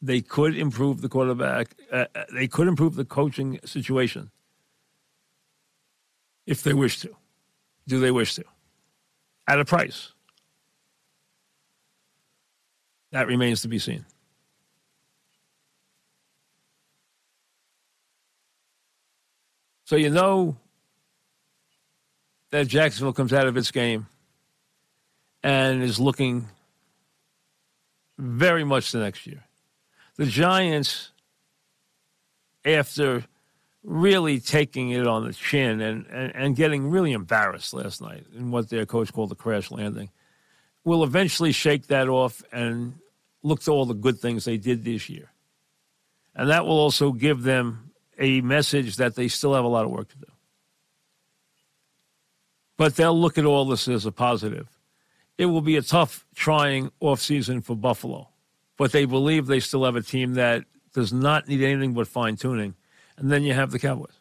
they 0.02 0.22
could 0.22 0.56
improve 0.56 1.02
the 1.02 1.10
quarterback. 1.10 1.76
Uh, 1.92 2.06
uh, 2.16 2.24
they 2.34 2.48
could 2.48 2.70
improve 2.70 2.96
the 2.96 3.04
coaching 3.04 3.60
situation 3.66 4.32
if 6.48 6.64
they 6.64 6.74
wish 6.74 7.02
to. 7.02 7.14
Do 7.90 8.00
they 8.00 8.10
wish 8.10 8.36
to? 8.36 8.46
At 9.50 9.60
a 9.60 9.66
price. 9.66 10.14
That 13.12 13.28
remains 13.28 13.62
to 13.64 13.68
be 13.68 13.78
seen. 13.78 14.06
So 19.92 19.98
you 19.98 20.10
know 20.10 20.56
that 22.52 22.70
Jacksonville 22.70 23.12
comes 23.12 23.34
out 23.34 23.46
of 23.46 23.58
its 23.58 23.72
game 23.72 24.08
and 25.44 25.84
is 25.84 26.00
looking 26.00 26.48
very 28.18 28.64
much 28.64 28.94
the 28.94 29.00
next 29.00 29.28
year. 29.28 29.44
The 30.16 30.28
Giants, 30.28 31.12
after 32.64 33.26
really 33.84 34.40
taking 34.40 34.92
it 34.92 35.06
on 35.08 35.28
the 35.28 35.34
chin 35.34 35.82
and, 35.82 36.06
and, 36.08 36.36
and 36.38 36.56
getting 36.56 36.90
really 36.90 37.12
embarrassed 37.12 37.74
last 37.74 38.02
night 38.02 38.24
in 38.34 38.50
what 38.50 38.70
their 38.70 38.86
coach 38.86 39.12
called 39.12 39.28
the 39.28 39.36
crash 39.36 39.72
landing, 39.72 40.10
will 40.86 41.04
eventually 41.04 41.52
shake 41.52 41.88
that 41.88 42.08
off 42.08 42.42
and 42.54 42.94
look 43.44 43.60
to 43.64 43.72
all 43.72 43.86
the 43.86 43.94
good 43.94 44.20
things 44.20 44.46
they 44.46 44.56
did 44.56 44.86
this 44.86 45.10
year. 45.10 45.30
And 46.34 46.50
that 46.50 46.66
will 46.66 46.80
also 46.80 47.12
give 47.12 47.44
them 47.44 47.91
a 48.22 48.40
message 48.40 48.96
that 48.96 49.16
they 49.16 49.28
still 49.28 49.54
have 49.54 49.66
a 49.66 49.68
lot 49.68 49.84
of 49.84 49.92
work 49.92 50.08
to 50.10 50.18
do. 50.18 50.32
But 52.78 52.96
they'll 52.96 53.20
look 53.20 53.38
at 53.38 53.46
all 53.46 53.66
this 53.66 53.88
as 53.90 54.06
a 54.06 54.12
positive 54.12 54.70
it 55.42 55.48
will 55.48 55.62
be 55.62 55.76
a 55.76 55.82
tough, 55.82 56.28
trying 56.36 56.92
offseason 57.02 57.64
for 57.64 57.76
Buffalo. 57.76 58.30
But 58.78 58.92
they 58.92 59.06
believe 59.06 59.48
they 59.48 59.60
still 59.60 59.86
have 59.86 59.96
a 59.96 60.04
team 60.04 60.36
that 60.36 60.66
does 60.94 61.12
not 61.12 61.48
need 61.48 61.64
anything 61.64 61.96
but 61.96 62.08
fine 62.08 62.36
tuning. 62.36 62.76
And 63.18 63.32
then 63.32 63.42
you 63.42 63.54
have 63.54 63.72
the 63.72 63.80
Cowboys. 63.80 64.20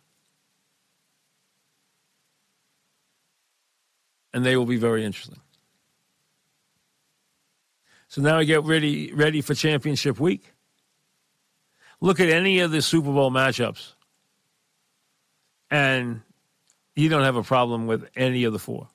And 4.32 4.46
they 4.46 4.56
will 4.56 4.64
be 4.64 4.78
very 4.78 5.04
interesting. 5.04 5.40
So 8.08 8.22
now 8.22 8.38
I 8.38 8.44
get 8.44 8.64
ready 8.64 9.12
ready 9.12 9.42
for 9.42 9.54
championship 9.54 10.18
week. 10.18 10.54
Look 12.00 12.20
at 12.20 12.28
any 12.28 12.60
of 12.60 12.70
the 12.70 12.82
Super 12.82 13.12
Bowl 13.12 13.30
matchups. 13.30 13.92
And 15.70 16.22
you 16.96 17.08
don't 17.08 17.22
have 17.22 17.36
a 17.36 17.42
problem 17.42 17.86
with 17.86 18.08
any 18.16 18.44
of 18.44 18.52
the 18.52 18.58
four 18.58 18.88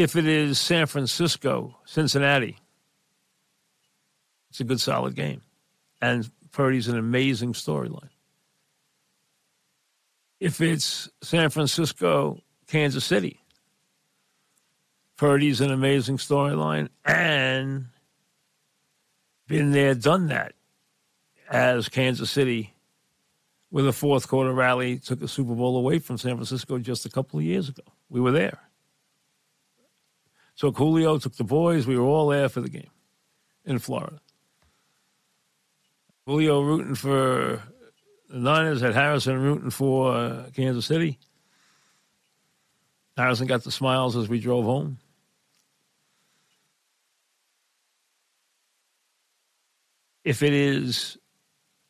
if 0.00 0.16
it 0.16 0.26
is 0.26 0.58
San 0.58 0.86
Francisco, 0.86 1.76
Cincinnati, 1.84 2.56
it's 4.48 4.60
a 4.60 4.64
good, 4.64 4.80
solid 4.80 5.14
game. 5.14 5.42
And 6.00 6.30
Purdy's 6.52 6.88
an 6.88 6.96
amazing 6.96 7.52
storyline. 7.52 8.08
If 10.40 10.62
it's 10.62 11.10
San 11.22 11.50
Francisco, 11.50 12.40
Kansas 12.66 13.04
City, 13.04 13.40
Purdy's 15.18 15.60
an 15.60 15.70
amazing 15.70 16.16
storyline, 16.16 16.88
and 17.04 17.88
been 19.46 19.72
there, 19.72 19.94
done 19.94 20.28
that 20.28 20.54
as 21.50 21.88
Kansas 21.88 22.30
City 22.30 22.72
with 23.70 23.86
a 23.86 23.92
fourth 23.92 24.28
quarter 24.28 24.52
rally 24.52 24.98
took 24.98 25.20
a 25.20 25.28
Super 25.28 25.54
Bowl 25.54 25.76
away 25.76 25.98
from 25.98 26.16
San 26.16 26.36
Francisco 26.36 26.78
just 26.78 27.04
a 27.04 27.10
couple 27.10 27.38
of 27.38 27.44
years 27.44 27.68
ago. 27.68 27.82
We 28.08 28.20
were 28.20 28.32
there. 28.32 28.58
So 30.54 30.70
Julio 30.72 31.18
took 31.18 31.36
the 31.36 31.44
boys. 31.44 31.86
We 31.86 31.98
were 31.98 32.04
all 32.04 32.28
there 32.28 32.48
for 32.48 32.60
the 32.60 32.68
game 32.68 32.90
in 33.64 33.78
Florida. 33.78 34.20
Julio 36.26 36.60
rooting 36.60 36.94
for 36.94 37.62
the 38.28 38.38
Niners, 38.38 38.80
had 38.80 38.94
Harrison 38.94 39.40
rooting 39.40 39.70
for 39.70 40.14
uh, 40.14 40.50
Kansas 40.54 40.86
City. 40.86 41.18
Harrison 43.16 43.46
got 43.46 43.64
the 43.64 43.72
smiles 43.72 44.16
as 44.16 44.28
we 44.28 44.38
drove 44.38 44.64
home. 44.64 44.98
If 50.22 50.42
it 50.42 50.52
is 50.52 51.16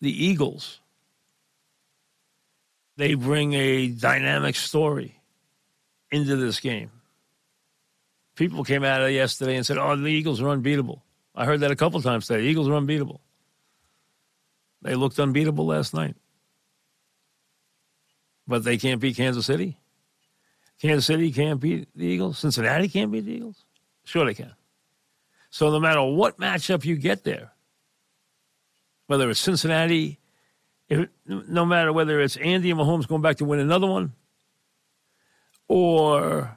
the 0.01 0.25
Eagles, 0.25 0.81
they 2.97 3.15
bring 3.15 3.53
a 3.55 3.89
dynamic 3.89 4.57
story 4.57 5.21
into 6.11 6.37
this 6.37 6.61
game. 6.61 6.91
People 8.35 8.65
came 8.65 8.85
out 8.85 9.03
of 9.03 9.11
yesterday 9.11 9.57
and 9.57 9.67
said, 9.67 9.79
"Oh, 9.79 9.97
the 9.97 10.07
Eagles 10.07 10.41
are 10.41 10.49
unbeatable." 10.49 11.03
I 11.35 11.45
heard 11.45 11.61
that 11.61 11.71
a 11.71 11.77
couple 11.77 12.01
times 12.03 12.27
today. 12.27 12.45
Eagles 12.45 12.69
are 12.69 12.75
unbeatable. 12.75 13.21
They 14.83 14.95
looked 14.95 15.19
unbeatable 15.19 15.67
last 15.67 15.93
night, 15.93 16.17
but 18.47 18.65
they 18.65 18.79
can't 18.79 19.01
beat 19.01 19.17
Kansas 19.17 19.47
City. 19.47 19.79
Kansas 20.81 21.07
City 21.07 21.31
can't 21.31 21.61
beat 21.61 21.89
the 21.95 22.07
Eagles. 22.07 22.39
Cincinnati 22.39 22.89
can't 22.89 23.13
beat 23.13 23.27
the 23.27 23.33
Eagles. 23.33 23.65
Sure, 24.05 24.25
they 24.25 24.35
can. 24.35 24.55
So 25.51 25.71
no 25.71 25.79
matter 25.79 26.03
what 26.03 26.39
matchup 26.39 26.85
you 26.85 26.97
get 26.97 27.25
there, 27.25 27.53
whether 29.11 29.29
it's 29.29 29.41
Cincinnati, 29.41 30.21
if, 30.89 31.09
no 31.27 31.67
matter 31.67 31.93
whether 31.93 32.21
it's 32.21 32.37
Andy 32.37 32.71
and 32.71 32.79
Mahomes 32.79 33.09
going 33.09 33.23
back 33.23 33.39
to 33.39 33.45
win 33.45 33.59
another 33.59 33.89
one, 33.89 34.13
or 35.67 36.57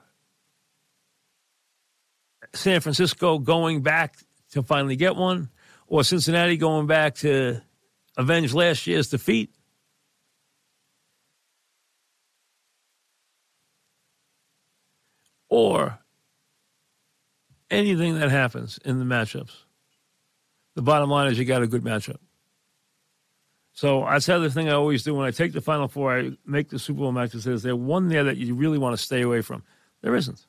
San 2.54 2.80
Francisco 2.82 3.40
going 3.40 3.82
back 3.82 4.18
to 4.52 4.62
finally 4.62 4.96
get 4.96 5.16
one, 5.16 5.50
or 5.88 6.04
Cincinnati 6.04 6.56
going 6.56 6.86
back 6.86 7.16
to 7.16 7.60
avenge 8.18 8.54
last 8.54 8.86
year's 8.86 9.08
defeat. 9.08 9.50
Or 15.50 15.98
anything 17.72 18.20
that 18.20 18.30
happens 18.30 18.78
in 18.86 19.00
the 19.00 19.06
matchups. 19.06 19.56
The 20.76 20.84
bottom 20.84 21.10
line 21.10 21.32
is 21.32 21.40
you 21.40 21.46
got 21.46 21.64
a 21.64 21.68
good 21.68 21.84
matchup. 21.84 22.18
So 23.74 24.06
that's 24.08 24.28
the 24.28 24.36
other 24.36 24.50
thing 24.50 24.70
I 24.70 24.74
always 24.74 25.04
do 25.04 25.16
when 25.16 25.26
I 25.26 25.32
take 25.32 25.52
the 25.52 25.62
Final 25.62 25.88
Four. 25.88 26.16
I 26.18 26.32
make 26.46 26.70
the 26.70 26.78
Super 26.78 27.00
Bowl 27.00 27.12
matches. 27.12 27.48
Is 27.48 27.64
there 27.64 27.76
one 27.76 28.08
there 28.08 28.24
that 28.24 28.38
you 28.38 28.54
really 28.54 28.78
want 28.78 28.96
to 28.96 29.04
stay 29.04 29.22
away 29.22 29.42
from? 29.42 29.64
There 30.02 30.16
isn't. 30.16 30.46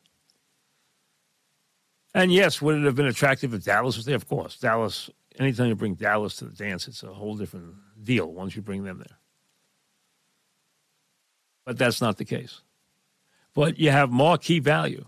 And 2.15 2.33
yes, 2.33 2.61
would 2.63 2.77
it 2.77 2.85
have 2.85 2.95
been 2.95 3.07
attractive 3.07 3.55
if 3.55 3.65
Dallas 3.65 3.97
was 3.97 4.05
there? 4.05 4.15
Of 4.15 4.29
course, 4.29 4.59
Dallas. 4.59 5.11
Anytime 5.37 5.67
you 5.67 5.75
bring 5.75 5.95
Dallas 5.95 6.37
to 6.37 6.45
the 6.45 6.55
dance, 6.55 6.87
it's 6.87 7.03
a 7.03 7.13
whole 7.13 7.35
different 7.35 7.75
deal 8.01 8.31
once 8.31 8.55
you 8.55 8.63
bring 8.63 8.85
them 8.85 8.99
there. 8.99 9.19
But 11.65 11.79
that's 11.79 12.01
not 12.01 12.19
the 12.19 12.25
case. 12.25 12.61
But 13.55 13.79
you 13.79 13.91
have 13.91 14.13
marquee 14.13 14.61
value. 14.61 15.07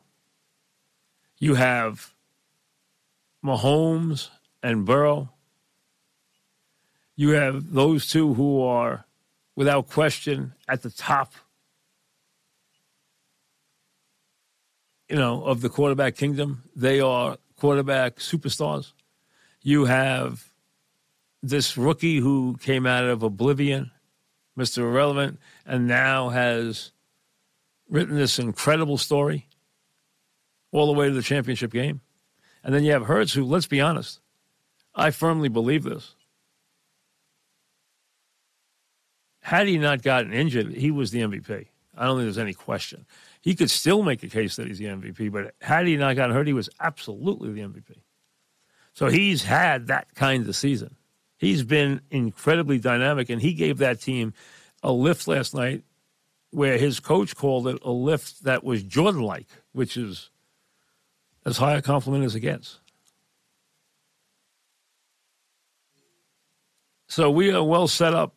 You 1.38 1.54
have 1.54 2.14
Mahomes 3.44 4.30
and 4.62 4.84
Burrow 4.84 5.28
you 7.16 7.30
have 7.30 7.72
those 7.72 8.08
two 8.08 8.34
who 8.34 8.62
are, 8.62 9.06
without 9.56 9.88
question, 9.88 10.52
at 10.68 10.82
the 10.82 10.90
top, 10.90 11.32
you 15.08 15.16
know, 15.16 15.42
of 15.44 15.62
the 15.62 15.68
quarterback 15.68 16.14
kingdom. 16.14 16.62
They 16.76 17.00
are 17.00 17.38
quarterback 17.56 18.16
superstars. 18.16 18.92
You 19.62 19.86
have 19.86 20.50
this 21.42 21.76
rookie 21.76 22.18
who 22.18 22.56
came 22.60 22.86
out 22.86 23.04
of 23.04 23.22
oblivion, 23.22 23.90
Mr. 24.58 24.78
Irrelevant, 24.78 25.38
and 25.64 25.86
now 25.86 26.28
has 26.28 26.92
written 27.88 28.16
this 28.16 28.38
incredible 28.38 28.98
story 28.98 29.46
all 30.72 30.86
the 30.86 30.98
way 30.98 31.08
to 31.08 31.14
the 31.14 31.22
championship 31.22 31.72
game. 31.72 32.00
And 32.62 32.74
then 32.74 32.84
you 32.84 32.92
have 32.92 33.06
Hurts, 33.06 33.32
who, 33.32 33.44
let's 33.44 33.66
be 33.66 33.80
honest, 33.80 34.20
I 34.94 35.10
firmly 35.10 35.48
believe 35.48 35.84
this. 35.84 36.14
Had 39.46 39.68
he 39.68 39.78
not 39.78 40.02
gotten 40.02 40.32
injured, 40.32 40.72
he 40.72 40.90
was 40.90 41.12
the 41.12 41.20
MVP. 41.20 41.66
I 41.96 42.04
don't 42.04 42.16
think 42.16 42.24
there's 42.24 42.36
any 42.36 42.52
question. 42.52 43.06
He 43.42 43.54
could 43.54 43.70
still 43.70 44.02
make 44.02 44.24
a 44.24 44.28
case 44.28 44.56
that 44.56 44.66
he's 44.66 44.80
the 44.80 44.86
MVP, 44.86 45.30
but 45.30 45.54
had 45.60 45.86
he 45.86 45.96
not 45.96 46.16
gotten 46.16 46.34
hurt, 46.34 46.48
he 46.48 46.52
was 46.52 46.68
absolutely 46.80 47.52
the 47.52 47.60
MVP. 47.60 48.00
So 48.92 49.06
he's 49.06 49.44
had 49.44 49.86
that 49.86 50.12
kind 50.16 50.48
of 50.48 50.56
season. 50.56 50.96
He's 51.38 51.62
been 51.62 52.00
incredibly 52.10 52.80
dynamic, 52.80 53.30
and 53.30 53.40
he 53.40 53.54
gave 53.54 53.78
that 53.78 54.00
team 54.00 54.34
a 54.82 54.90
lift 54.90 55.28
last 55.28 55.54
night 55.54 55.84
where 56.50 56.76
his 56.76 56.98
coach 56.98 57.36
called 57.36 57.68
it 57.68 57.78
a 57.84 57.92
lift 57.92 58.42
that 58.42 58.64
was 58.64 58.82
Jordan 58.82 59.22
like, 59.22 59.46
which 59.70 59.96
is 59.96 60.28
as 61.44 61.58
high 61.58 61.76
a 61.76 61.82
compliment 61.82 62.24
as 62.24 62.34
it 62.34 62.40
gets. 62.40 62.80
So 67.06 67.30
we 67.30 67.52
are 67.52 67.62
well 67.62 67.86
set 67.86 68.12
up 68.12 68.35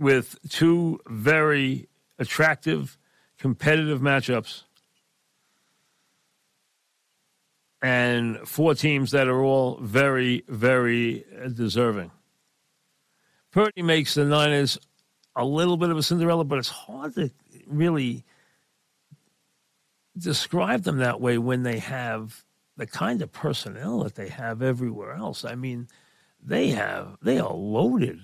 with 0.00 0.36
two 0.48 0.98
very 1.06 1.88
attractive, 2.18 2.98
competitive 3.38 4.00
matchups 4.00 4.64
and 7.82 8.38
four 8.46 8.74
teams 8.74 9.10
that 9.12 9.28
are 9.28 9.42
all 9.42 9.78
very, 9.80 10.44
very 10.48 11.24
deserving. 11.54 12.10
Purdy 13.52 13.82
makes 13.82 14.14
the 14.14 14.24
Niners 14.24 14.78
a 15.36 15.44
little 15.44 15.76
bit 15.76 15.90
of 15.90 15.96
a 15.96 16.02
Cinderella, 16.02 16.44
but 16.44 16.58
it's 16.58 16.68
hard 16.68 17.14
to 17.14 17.30
really 17.66 18.24
describe 20.16 20.82
them 20.82 20.98
that 20.98 21.20
way 21.20 21.38
when 21.38 21.62
they 21.62 21.78
have 21.78 22.44
the 22.76 22.86
kind 22.86 23.22
of 23.22 23.32
personnel 23.32 24.02
that 24.04 24.14
they 24.14 24.28
have 24.28 24.62
everywhere 24.62 25.14
else. 25.14 25.44
I 25.44 25.54
mean, 25.54 25.88
they 26.42 26.68
have 26.68 27.16
they 27.22 27.38
are 27.38 27.52
loaded 27.52 28.20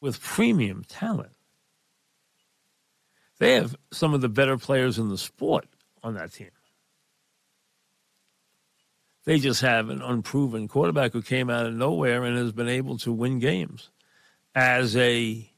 with 0.00 0.20
premium 0.20 0.84
talent. 0.84 1.32
They 3.38 3.54
have 3.54 3.76
some 3.90 4.14
of 4.14 4.20
the 4.20 4.28
better 4.28 4.58
players 4.58 4.98
in 4.98 5.08
the 5.08 5.18
sport 5.18 5.66
on 6.02 6.14
that 6.14 6.32
team. 6.32 6.50
They 9.24 9.38
just 9.38 9.60
have 9.60 9.90
an 9.90 10.02
unproven 10.02 10.68
quarterback 10.68 11.12
who 11.12 11.22
came 11.22 11.50
out 11.50 11.66
of 11.66 11.74
nowhere 11.74 12.24
and 12.24 12.36
has 12.36 12.52
been 12.52 12.68
able 12.68 12.98
to 12.98 13.12
win 13.12 13.38
games 13.38 13.90
as 14.54 14.96
a 14.96 15.50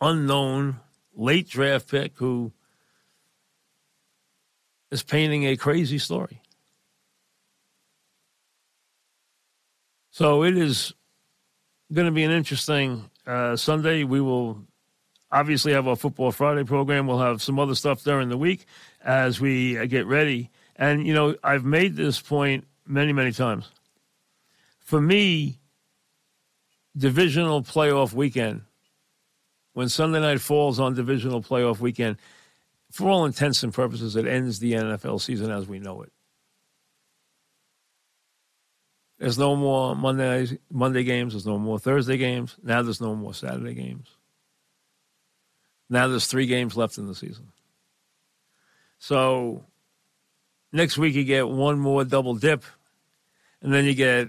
unknown 0.00 0.80
late 1.14 1.48
draft 1.48 1.88
pick 1.88 2.16
who 2.16 2.52
is 4.90 5.02
painting 5.02 5.44
a 5.44 5.56
crazy 5.56 5.98
story. 5.98 6.42
So 10.10 10.42
it 10.42 10.56
is 10.56 10.92
going 11.92 12.06
to 12.06 12.12
be 12.12 12.24
an 12.24 12.30
interesting 12.30 13.08
uh, 13.28 13.56
Sunday. 13.56 14.02
We 14.04 14.20
will 14.20 14.64
obviously 15.30 15.72
have 15.72 15.86
our 15.86 15.96
Football 15.96 16.32
Friday 16.32 16.64
program. 16.64 17.06
We'll 17.06 17.20
have 17.20 17.42
some 17.42 17.58
other 17.58 17.74
stuff 17.74 18.02
during 18.02 18.28
the 18.30 18.38
week 18.38 18.66
as 19.04 19.40
we 19.40 19.78
uh, 19.78 19.86
get 19.86 20.06
ready. 20.06 20.50
And, 20.74 21.06
you 21.06 21.14
know, 21.14 21.36
I've 21.44 21.64
made 21.64 21.96
this 21.96 22.20
point 22.20 22.66
many, 22.86 23.12
many 23.12 23.32
times. 23.32 23.70
For 24.80 25.00
me, 25.00 25.60
divisional 26.96 27.62
playoff 27.62 28.12
weekend, 28.12 28.62
when 29.74 29.88
Sunday 29.88 30.20
night 30.20 30.40
falls 30.40 30.80
on 30.80 30.94
divisional 30.94 31.42
playoff 31.42 31.78
weekend, 31.78 32.16
for 32.90 33.10
all 33.10 33.26
intents 33.26 33.62
and 33.62 33.72
purposes, 33.72 34.16
it 34.16 34.26
ends 34.26 34.60
the 34.60 34.72
NFL 34.72 35.20
season 35.20 35.50
as 35.50 35.68
we 35.68 35.78
know 35.78 36.02
it. 36.02 36.12
There's 39.18 39.38
no 39.38 39.56
more 39.56 39.96
Monday 39.96 40.58
Monday 40.70 41.02
games. 41.02 41.32
There's 41.32 41.46
no 41.46 41.58
more 41.58 41.78
Thursday 41.78 42.16
games. 42.16 42.56
Now 42.62 42.82
there's 42.82 43.00
no 43.00 43.14
more 43.14 43.34
Saturday 43.34 43.74
games. 43.74 44.08
Now 45.90 46.06
there's 46.06 46.26
three 46.26 46.46
games 46.46 46.76
left 46.76 46.98
in 46.98 47.06
the 47.06 47.14
season. 47.14 47.48
So 48.98 49.64
next 50.72 50.98
week 50.98 51.14
you 51.14 51.24
get 51.24 51.48
one 51.48 51.78
more 51.78 52.04
double 52.04 52.34
dip, 52.34 52.62
and 53.62 53.72
then 53.72 53.84
you 53.84 53.94
get 53.94 54.28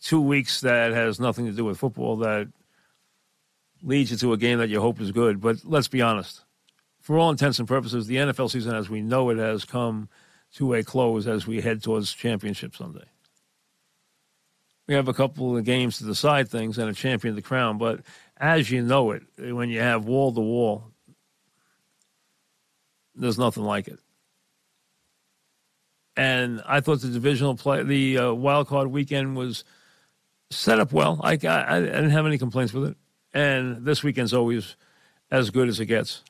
two 0.00 0.20
weeks 0.20 0.60
that 0.62 0.92
has 0.92 1.20
nothing 1.20 1.46
to 1.46 1.52
do 1.52 1.64
with 1.64 1.78
football 1.78 2.16
that 2.18 2.48
leads 3.82 4.10
you 4.10 4.16
to 4.16 4.32
a 4.32 4.36
game 4.36 4.58
that 4.58 4.68
you 4.68 4.80
hope 4.80 5.00
is 5.00 5.12
good. 5.12 5.40
But 5.40 5.64
let's 5.64 5.88
be 5.88 6.02
honest. 6.02 6.42
for 7.00 7.18
all 7.18 7.30
intents 7.30 7.58
and 7.58 7.68
purposes, 7.68 8.06
the 8.06 8.16
NFL 8.16 8.50
season 8.50 8.74
as 8.74 8.88
we 8.88 9.02
know 9.02 9.28
it 9.28 9.36
has 9.36 9.66
come 9.66 10.08
to 10.54 10.72
a 10.72 10.82
close 10.82 11.26
as 11.26 11.46
we 11.46 11.60
head 11.60 11.82
towards 11.82 12.14
Championship 12.14 12.74
Sunday. 12.74 13.04
We 14.86 14.94
have 14.94 15.08
a 15.08 15.14
couple 15.14 15.56
of 15.56 15.64
games 15.64 15.98
to 15.98 16.04
decide 16.04 16.48
things 16.48 16.78
and 16.78 16.90
a 16.90 16.94
champion 16.94 17.32
of 17.32 17.36
the 17.36 17.42
crown, 17.42 17.78
but 17.78 18.00
as 18.36 18.70
you 18.70 18.82
know 18.82 19.12
it, 19.12 19.22
when 19.38 19.70
you 19.70 19.80
have 19.80 20.04
wall 20.04 20.32
to 20.32 20.40
wall, 20.40 20.84
there's 23.14 23.38
nothing 23.38 23.62
like 23.64 23.88
it. 23.88 23.98
And 26.16 26.62
I 26.66 26.80
thought 26.80 27.00
the 27.00 27.08
divisional 27.08 27.56
play, 27.56 27.82
the 27.82 28.18
uh, 28.18 28.32
wild 28.32 28.68
card 28.68 28.88
weekend 28.88 29.36
was 29.36 29.64
set 30.50 30.78
up 30.78 30.92
well. 30.92 31.20
I, 31.22 31.38
I, 31.44 31.76
I 31.76 31.80
didn't 31.80 32.10
have 32.10 32.26
any 32.26 32.38
complaints 32.38 32.72
with 32.72 32.90
it. 32.90 32.96
And 33.32 33.84
this 33.84 34.02
weekend's 34.04 34.32
always 34.32 34.76
as 35.30 35.50
good 35.50 35.68
as 35.68 35.80
it 35.80 35.86
gets. 35.86 36.22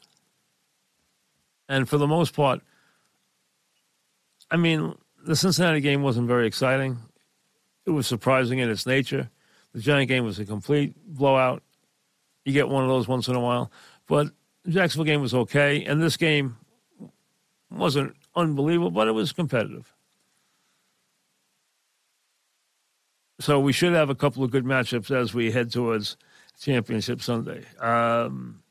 And 1.68 1.88
for 1.88 1.98
the 1.98 2.06
most 2.06 2.34
part, 2.34 2.60
I 4.50 4.56
mean, 4.56 4.94
the 5.26 5.36
Cincinnati 5.36 5.80
game 5.80 6.02
wasn't 6.02 6.28
very 6.28 6.46
exciting. 6.46 6.98
It 7.86 7.90
was 7.90 8.06
surprising 8.06 8.58
in 8.58 8.70
its 8.70 8.86
nature. 8.86 9.30
The 9.72 9.80
Giant 9.80 10.08
game 10.08 10.24
was 10.24 10.38
a 10.38 10.44
complete 10.44 10.94
blowout. 11.06 11.62
You 12.44 12.52
get 12.52 12.68
one 12.68 12.82
of 12.82 12.88
those 12.88 13.08
once 13.08 13.28
in 13.28 13.34
a 13.34 13.40
while. 13.40 13.70
But 14.06 14.28
the 14.64 14.72
Jacksonville 14.72 15.04
game 15.04 15.20
was 15.20 15.34
okay. 15.34 15.84
And 15.84 16.02
this 16.02 16.16
game 16.16 16.56
wasn't 17.70 18.14
unbelievable, 18.34 18.90
but 18.90 19.08
it 19.08 19.12
was 19.12 19.32
competitive. 19.32 19.92
So 23.40 23.58
we 23.58 23.72
should 23.72 23.92
have 23.94 24.10
a 24.10 24.14
couple 24.14 24.44
of 24.44 24.50
good 24.50 24.64
matchups 24.64 25.10
as 25.10 25.34
we 25.34 25.50
head 25.50 25.70
towards 25.72 26.16
Championship 26.60 27.20
Sunday. 27.20 27.64
Um, 27.80 28.62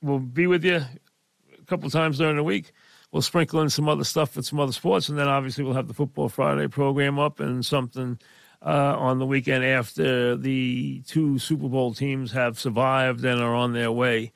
we'll 0.00 0.20
be 0.20 0.46
with 0.46 0.64
you 0.64 0.76
a 0.76 1.64
couple 1.66 1.90
times 1.90 2.18
during 2.18 2.36
the 2.36 2.44
week. 2.44 2.72
We'll 3.10 3.22
sprinkle 3.22 3.60
in 3.60 3.70
some 3.70 3.88
other 3.88 4.04
stuff 4.04 4.36
with 4.36 4.46
some 4.46 4.60
other 4.60 4.72
sports, 4.72 5.08
and 5.08 5.18
then 5.18 5.28
obviously 5.28 5.64
we'll 5.64 5.74
have 5.74 5.88
the 5.88 5.94
Football 5.94 6.28
Friday 6.28 6.68
program 6.68 7.18
up 7.18 7.40
and 7.40 7.64
something 7.64 8.18
uh, 8.66 8.96
on 8.98 9.20
the 9.20 9.26
weekend 9.26 9.64
after 9.64 10.36
the 10.36 11.00
two 11.06 11.38
Super 11.38 11.68
Bowl 11.68 11.94
teams 11.94 12.32
have 12.32 12.58
survived 12.58 13.24
and 13.24 13.40
are 13.40 13.54
on 13.54 13.72
their 13.72 13.92
way 13.92 14.32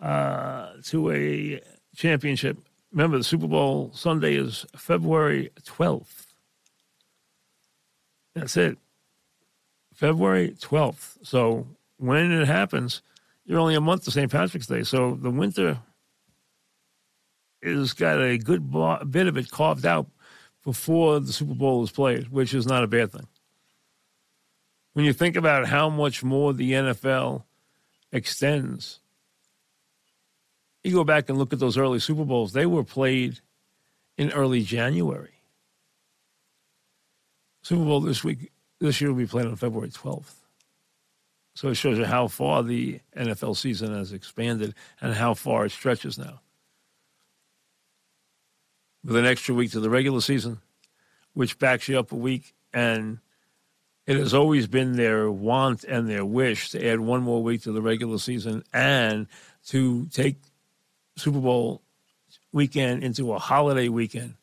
uh, 0.00 0.70
to 0.84 1.10
a 1.10 1.60
championship. 1.94 2.58
Remember, 2.92 3.18
the 3.18 3.24
Super 3.24 3.46
Bowl 3.46 3.90
Sunday 3.92 4.36
is 4.36 4.64
February 4.74 5.50
12th. 5.62 6.26
That's 8.34 8.56
it. 8.56 8.78
February 9.94 10.56
12th. 10.58 11.18
So 11.22 11.66
when 11.98 12.32
it 12.32 12.46
happens, 12.46 13.02
you're 13.44 13.60
only 13.60 13.74
a 13.74 13.80
month 13.80 14.04
to 14.04 14.10
St. 14.10 14.32
Patrick's 14.32 14.66
Day. 14.66 14.82
So 14.82 15.14
the 15.14 15.30
winter 15.30 15.78
is 17.60 17.92
got 17.92 18.20
a 18.20 18.38
good 18.38 18.72
bit 19.10 19.26
of 19.26 19.36
it 19.36 19.50
carved 19.50 19.84
out 19.84 20.06
before 20.64 21.20
the 21.20 21.32
Super 21.32 21.54
Bowl 21.54 21.84
is 21.84 21.90
played, 21.90 22.28
which 22.30 22.54
is 22.54 22.66
not 22.66 22.82
a 22.82 22.86
bad 22.86 23.12
thing. 23.12 23.26
When 24.94 25.04
you 25.04 25.12
think 25.12 25.36
about 25.36 25.66
how 25.66 25.88
much 25.90 26.24
more 26.24 26.52
the 26.52 26.72
NFL 26.72 27.44
extends, 28.12 29.00
you 30.82 30.92
go 30.92 31.04
back 31.04 31.28
and 31.28 31.36
look 31.36 31.52
at 31.52 31.58
those 31.58 31.76
early 31.76 31.98
Super 31.98 32.24
Bowls, 32.24 32.52
they 32.52 32.66
were 32.66 32.84
played 32.84 33.40
in 34.16 34.30
early 34.32 34.62
January. 34.62 35.34
Super 37.62 37.84
Bowl 37.84 38.00
this 38.00 38.22
week, 38.22 38.52
this 38.80 39.00
year 39.00 39.10
will 39.10 39.18
be 39.18 39.26
played 39.26 39.46
on 39.46 39.56
February 39.56 39.90
12th. 39.90 40.34
So 41.56 41.68
it 41.68 41.74
shows 41.74 41.98
you 41.98 42.04
how 42.04 42.28
far 42.28 42.62
the 42.62 43.00
NFL 43.16 43.56
season 43.56 43.94
has 43.94 44.12
expanded 44.12 44.74
and 45.00 45.14
how 45.14 45.34
far 45.34 45.64
it 45.64 45.72
stretches 45.72 46.18
now. 46.18 46.40
With 49.04 49.16
an 49.16 49.26
extra 49.26 49.54
week 49.54 49.70
to 49.72 49.80
the 49.80 49.90
regular 49.90 50.20
season, 50.20 50.60
which 51.32 51.58
backs 51.58 51.88
you 51.88 51.98
up 51.98 52.12
a 52.12 52.16
week, 52.16 52.54
and 52.72 53.18
it 54.06 54.16
has 54.16 54.34
always 54.34 54.66
been 54.66 54.96
their 54.96 55.30
want 55.30 55.84
and 55.84 56.08
their 56.08 56.24
wish 56.24 56.70
to 56.70 56.86
add 56.86 57.00
one 57.00 57.22
more 57.22 57.42
week 57.42 57.62
to 57.62 57.72
the 57.72 57.82
regular 57.82 58.18
season 58.18 58.62
and 58.72 59.26
to 59.66 60.06
take 60.06 60.36
Super 61.16 61.40
Bowl 61.40 61.82
weekend 62.52 63.02
into 63.02 63.32
a 63.32 63.38
holiday 63.38 63.88
weekend 63.88 64.34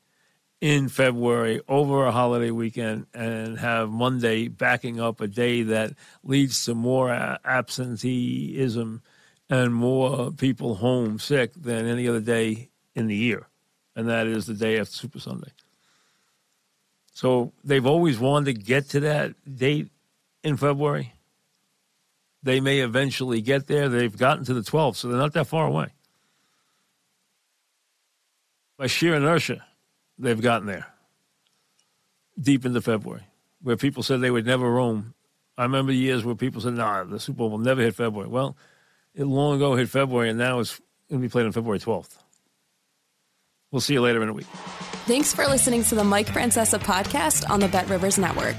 in 0.62 0.90
February 0.90 1.62
over 1.68 2.06
a 2.06 2.12
holiday 2.12 2.52
weekend 2.52 3.08
and 3.14 3.58
have 3.58 3.90
Monday 3.90 4.48
backing 4.48 5.00
up 5.00 5.20
a 5.20 5.28
day 5.28 5.64
that 5.64 5.94
leads 6.24 6.66
to 6.66 6.76
more 6.76 7.10
absenteeism 7.12 9.02
and 9.50 9.74
more 9.74 10.32
people 10.32 10.76
home 10.76 11.20
sick 11.20 11.52
than 11.56 11.86
any 11.86 12.08
other 12.08 12.22
day 12.22 12.70
in 12.96 13.08
the 13.08 13.16
year. 13.16 13.48
And 13.96 14.08
that 14.08 14.28
is 14.28 14.46
the 14.46 14.54
day 14.54 14.80
after 14.80 14.94
Super 14.94 15.20
Sunday. 15.20 15.52
So 17.22 17.54
they've 17.64 17.86
always 17.86 18.18
wanted 18.18 18.46
to 18.46 18.64
get 18.64 18.90
to 18.90 19.02
that 19.02 19.36
date 19.46 19.92
in 20.44 20.58
February. 20.58 21.14
They 22.42 22.60
may 22.60 22.80
eventually 22.80 23.42
get 23.42 23.68
there. 23.68 23.90
They've 23.90 24.18
gotten 24.18 24.44
to 24.46 24.56
the 24.56 24.62
12th, 24.62 24.96
so 24.96 25.08
they're 25.08 25.20
not 25.20 25.34
that 25.34 25.46
far 25.46 25.68
away. 25.68 25.90
By 28.76 28.88
sheer 28.88 29.14
inertia, 29.14 29.64
they've 30.18 30.42
gotten 30.42 30.66
there 30.66 30.88
deep 32.42 32.66
into 32.66 32.82
February, 32.82 33.28
where 33.62 33.78
people 33.78 34.02
said 34.02 34.20
they 34.20 34.32
would 34.32 34.48
never 34.48 34.72
roam. 34.72 35.14
I 35.60 35.62
remember 35.62 35.92
years 35.92 36.26
where 36.26 36.34
people 36.34 36.60
said, 36.60 36.74
nah, 36.74 37.04
the 37.04 37.20
Super 37.20 37.38
Bowl 37.38 37.52
will 37.52 37.60
never 37.60 37.84
hit 37.84 37.94
February. 37.94 38.32
Well, 38.32 38.58
it 39.14 39.26
long 39.26 39.58
ago 39.58 39.76
hit 39.76 39.90
February, 39.90 40.30
and 40.32 40.40
now 40.40 40.60
it's 40.60 40.82
going 41.08 41.22
to 41.22 41.28
be 41.28 41.30
played 41.30 41.46
on 41.46 41.52
February 41.52 41.78
12th. 41.78 42.18
We'll 43.72 43.82
see 43.82 43.94
you 43.94 44.02
later 44.02 44.22
in 44.22 44.30
a 44.30 44.34
week. 44.34 44.48
Thanks 45.06 45.34
for 45.34 45.48
listening 45.48 45.84
to 45.86 45.96
the 45.96 46.04
Mike 46.04 46.28
Francesa 46.28 46.80
podcast 46.80 47.50
on 47.50 47.60
the 47.60 47.68
Bet 47.68 47.90
Rivers 47.90 48.18
Network. 48.18 48.56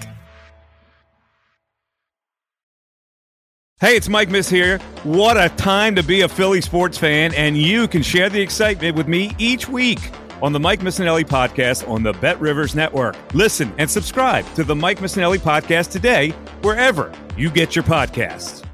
Hey, 3.80 3.96
it's 3.96 4.08
Mike 4.08 4.30
Miss 4.30 4.48
here. 4.48 4.78
What 5.02 5.36
a 5.36 5.48
time 5.56 5.96
to 5.96 6.04
be 6.04 6.20
a 6.20 6.28
Philly 6.28 6.60
sports 6.60 6.96
fan, 6.96 7.34
and 7.34 7.56
you 7.56 7.88
can 7.88 8.02
share 8.02 8.28
the 8.28 8.40
excitement 8.40 8.96
with 8.96 9.08
me 9.08 9.32
each 9.38 9.68
week 9.68 9.98
on 10.40 10.52
the 10.52 10.60
Mike 10.60 10.80
Missanelli 10.80 11.24
podcast 11.24 11.88
on 11.88 12.02
the 12.02 12.12
Bet 12.14 12.40
Rivers 12.40 12.74
Network. 12.74 13.16
Listen 13.34 13.72
and 13.78 13.90
subscribe 13.90 14.44
to 14.54 14.62
the 14.62 14.74
Mike 14.74 15.00
Missanelli 15.00 15.38
podcast 15.38 15.90
today, 15.90 16.30
wherever 16.62 17.12
you 17.36 17.50
get 17.50 17.74
your 17.74 17.84
podcasts. 17.84 18.64